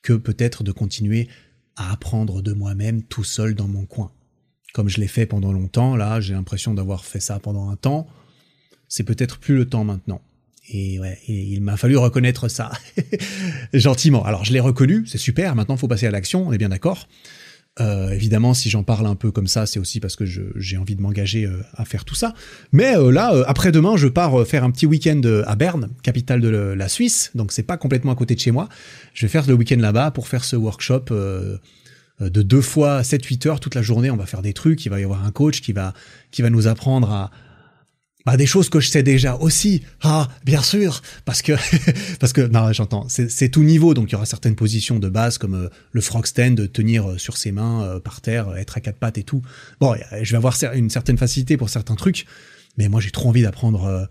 [0.02, 1.28] que peut-être de continuer
[1.76, 4.12] à apprendre de moi-même tout seul dans mon coin
[4.77, 5.97] comme je l'ai fait pendant longtemps.
[5.97, 8.07] Là, j'ai l'impression d'avoir fait ça pendant un temps.
[8.89, 10.20] C'est peut-être plus le temps maintenant.
[10.68, 12.72] Et il m'a fallu reconnaître ça
[13.72, 14.22] gentiment.
[14.27, 15.55] Alors je l'ai reconnu, c'est super.
[15.55, 16.47] Maintenant, faut passer à l'action.
[16.47, 17.09] On est bien d'accord.
[17.81, 20.95] Euh, évidemment, si j'en parle un peu comme ça, c'est aussi parce que j'ai envie
[20.95, 22.35] de m'engager euh, à faire tout ça.
[22.72, 26.89] Mais euh, là, après-demain, je pars faire un petit week-end à Berne, capitale de la
[26.89, 27.31] Suisse.
[27.35, 28.68] Donc c'est pas complètement à côté de chez moi.
[29.14, 31.07] Je vais faire le week-end là-bas pour faire ce workshop
[32.21, 35.01] de deux fois 7-8 heures toute la journée, on va faire des trucs, il va
[35.01, 35.93] y avoir un coach qui va,
[36.31, 37.31] qui va nous apprendre à,
[38.25, 39.83] bah, des choses que je sais déjà aussi.
[40.03, 41.53] Ah, bien sûr, parce que,
[42.21, 45.39] parce que, non, j'entends, c'est tout niveau, donc il y aura certaines positions de base
[45.39, 48.99] comme euh, le frog stand, tenir euh, sur ses mains par terre, être à quatre
[48.99, 49.43] pattes et tout.
[49.79, 52.27] Bon, je vais avoir une certaine facilité pour certains trucs,
[52.79, 54.09] mais moi j'ai trop envie d'apprendre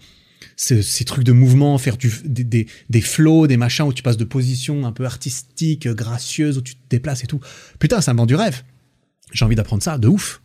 [0.55, 4.85] ces, trucs de mouvement, faire des, des, des, des machins où tu passes de positions
[4.85, 7.39] un peu artistiques, gracieuses, où tu te déplaces et tout.
[7.79, 8.63] Putain, ça me vend du rêve.
[9.31, 10.41] J'ai envie d'apprendre ça, de ouf.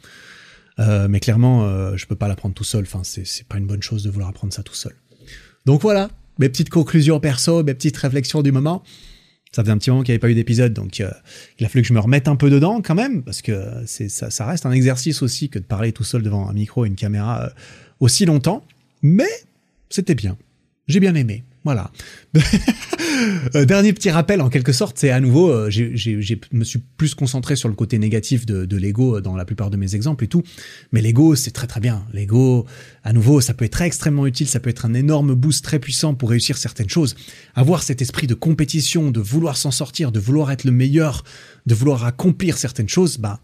[0.79, 2.83] Euh, mais clairement, euh, je peux pas l'apprendre tout seul.
[2.83, 4.95] Enfin, c'est pas une bonne chose de vouloir apprendre ça tout seul.
[5.67, 8.83] Donc voilà, mes petites conclusions perso, mes petites réflexions du moment.
[9.53, 11.11] Ça faisait un petit moment qu'il n'y avait pas eu d'épisode, donc euh,
[11.59, 14.31] il a fallu que je me remette un peu dedans quand même, parce que ça,
[14.31, 16.95] ça, reste un exercice aussi que de parler tout seul devant un micro et une
[16.95, 17.49] caméra euh,
[17.99, 18.65] aussi longtemps.
[19.03, 19.29] Mais
[19.91, 20.39] c'était bien.
[20.89, 21.45] J'ai bien aimé.
[21.65, 21.91] Voilà.
[23.55, 27.15] Euh, dernier petit rappel, en quelque sorte, c'est à nouveau, euh, je me suis plus
[27.15, 30.27] concentré sur le côté négatif de, l'ego euh, dans la plupart de mes exemples et
[30.27, 30.43] tout.
[30.93, 32.07] Mais l'ego, c'est très très bien.
[32.15, 32.65] L'ego,
[33.05, 36.15] à nouveau, ça peut être extrêmement utile, ça peut être un énorme boost très puissant
[36.15, 37.15] pour réussir certaines choses.
[37.55, 41.25] Avoir cet esprit de compétition, de vouloir s'en sortir, de vouloir être le meilleur,
[41.67, 43.41] de vouloir accomplir certaines choses, bah,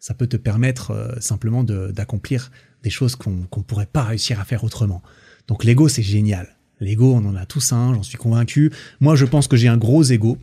[0.00, 2.50] ça peut te permettre simplement d'accomplir
[2.82, 5.02] des choses qu'on ne pourrait pas réussir à faire autrement.
[5.48, 6.56] Donc l'ego, c'est génial.
[6.80, 8.72] L'ego, on en a tous un, j'en suis convaincu.
[9.00, 10.38] Moi, je pense que j'ai un gros ego.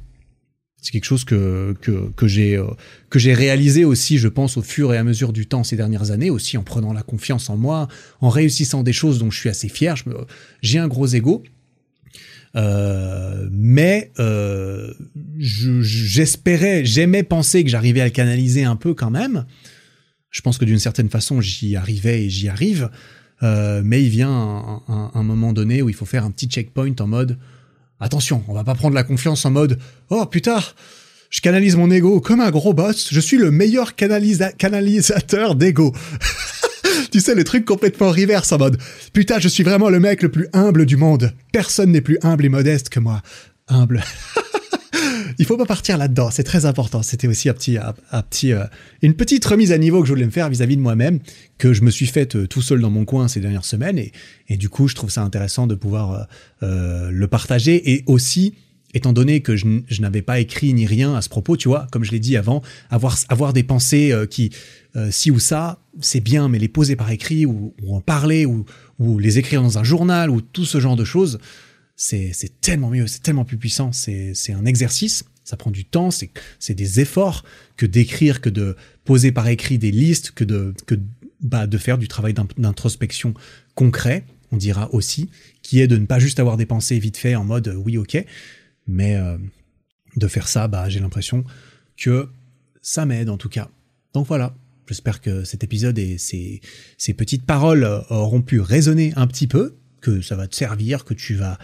[0.80, 2.68] C'est quelque chose que, que, euh,
[3.10, 6.12] que j'ai réalisé aussi, je pense, au fur et à mesure du temps ces dernières
[6.12, 7.88] années, aussi en prenant la confiance en moi,
[8.22, 9.96] en réussissant des choses dont je suis assez fier.
[10.62, 11.44] J'ai un gros ego.
[12.56, 14.94] Euh, mais euh,
[15.38, 19.46] j'espérais, j'aimais penser que j'arrivais à le canaliser un peu quand même.
[20.30, 22.90] Je pense que d'une certaine façon, j'y arrivais et j'y arrive.
[23.44, 27.08] Euh, mais il vient un, moment donné où il faut faire un petit checkpoint en
[27.08, 27.38] mode
[28.00, 29.78] attention, on va pas prendre la confiance en mode
[30.10, 30.60] oh putain,
[31.30, 35.94] je canalise mon ego comme un gros boss, je suis le meilleur canalisateur d'ego.
[37.12, 38.80] tu sais, le truc complètement reverse en mode
[39.14, 41.32] putain, je suis vraiment le mec le plus humble du monde.
[41.52, 43.22] Personne n'est plus humble et modeste que moi.
[43.68, 44.04] Humble.
[45.40, 47.04] il faut pas partir là-dedans, c'est très important.
[47.04, 48.64] C'était aussi un petit, un, petit, euh,
[49.02, 51.20] une petite remise à niveau que je voulais me faire vis-à-vis de moi-même,
[51.58, 54.00] que je me suis faite euh, tout seul dans mon coin ces dernières semaines,
[54.50, 56.28] et, du coup, je trouve ça intéressant de pouvoir
[56.64, 58.56] euh, le partager, et aussi,
[58.94, 59.68] étant donné que je,
[60.00, 62.64] n'avais pas écrit ni rien à ce propos, tu vois, comme je l'ai dit avant,
[62.90, 64.52] avoir, avoir des pensées qui,
[65.12, 69.38] si ou ça, c'est bien, mais les poser par écrit, ou, en parler, ou les
[69.38, 71.38] écrire dans un journal, ou tout ce genre de choses,
[71.98, 76.74] c'est tellement mieux, c'est tellement plus puissant, c'est un exercice, ça prend du temps, c'est
[76.74, 77.44] des efforts
[77.76, 80.96] que d'écrire, que de poser par écrit des listes, que de, que,
[81.42, 83.34] bah, de faire du travail d'introspection
[83.76, 85.30] concret, on dira aussi,
[85.64, 88.24] qui est de ne pas juste avoir des pensées vite fait en mode oui ok,
[88.88, 89.38] mais euh,
[90.16, 91.44] de faire ça, bah, j'ai l'impression
[91.98, 92.30] que
[92.82, 93.70] ça m'aide en tout cas.
[94.14, 94.56] Donc voilà,
[94.88, 96.62] j'espère que cet épisode et ces,
[96.98, 101.14] ces petites paroles auront pu résonner un petit peu que ça va te servir, que
[101.14, 101.58] tu vas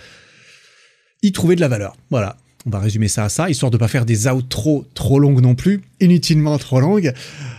[1.24, 1.96] y trouver de la valeur.
[2.12, 2.38] Voilà.
[2.66, 5.54] On va résumer ça à ça, histoire de pas faire des outros trop longues non
[5.54, 7.12] plus, inutilement trop longues.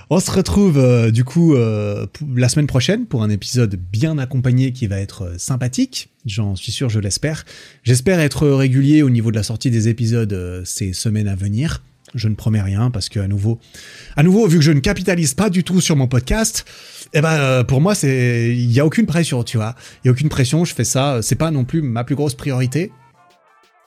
[0.09, 4.73] On se retrouve euh, du coup euh, la semaine prochaine pour un épisode bien accompagné
[4.73, 6.09] qui va être euh, sympathique.
[6.25, 7.45] J'en suis sûr, je l'espère.
[7.83, 11.83] J'espère être régulier au niveau de la sortie des épisodes ces semaines à venir.
[12.15, 13.59] Je ne promets rien parce que à nouveau,
[14.17, 16.65] à nouveau, vu que je ne capitalise pas du tout sur mon podcast,
[17.13, 19.75] eh ben pour moi c'est, il y a aucune pression, tu vois.
[20.03, 20.65] Il y a aucune pression.
[20.65, 21.21] Je fais ça.
[21.21, 22.91] C'est pas non plus ma plus grosse priorité.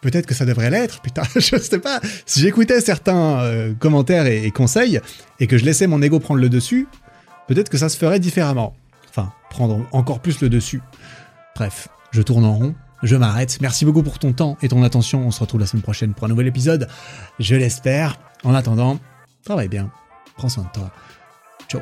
[0.02, 2.00] Peut-être que ça devrait l'être, putain, je sais pas.
[2.26, 5.00] Si j'écoutais certains euh, commentaires et, conseils,
[5.40, 6.88] et que je laissais mon ego prendre le dessus,
[7.48, 8.76] peut-être que ça se ferait différemment.
[9.10, 10.82] Enfin, prendre encore plus le dessus.
[11.56, 13.58] Bref, je tourne en rond, je m'arrête.
[13.62, 15.26] Merci beaucoup pour ton temps et ton attention.
[15.26, 16.88] On se retrouve la semaine prochaine pour un nouvel épisode.
[17.40, 18.20] Je l'espère.
[18.44, 19.00] En attendant,
[19.44, 19.92] travaille bien.
[20.38, 20.92] Prends soin de toi.
[21.68, 21.82] Ciao.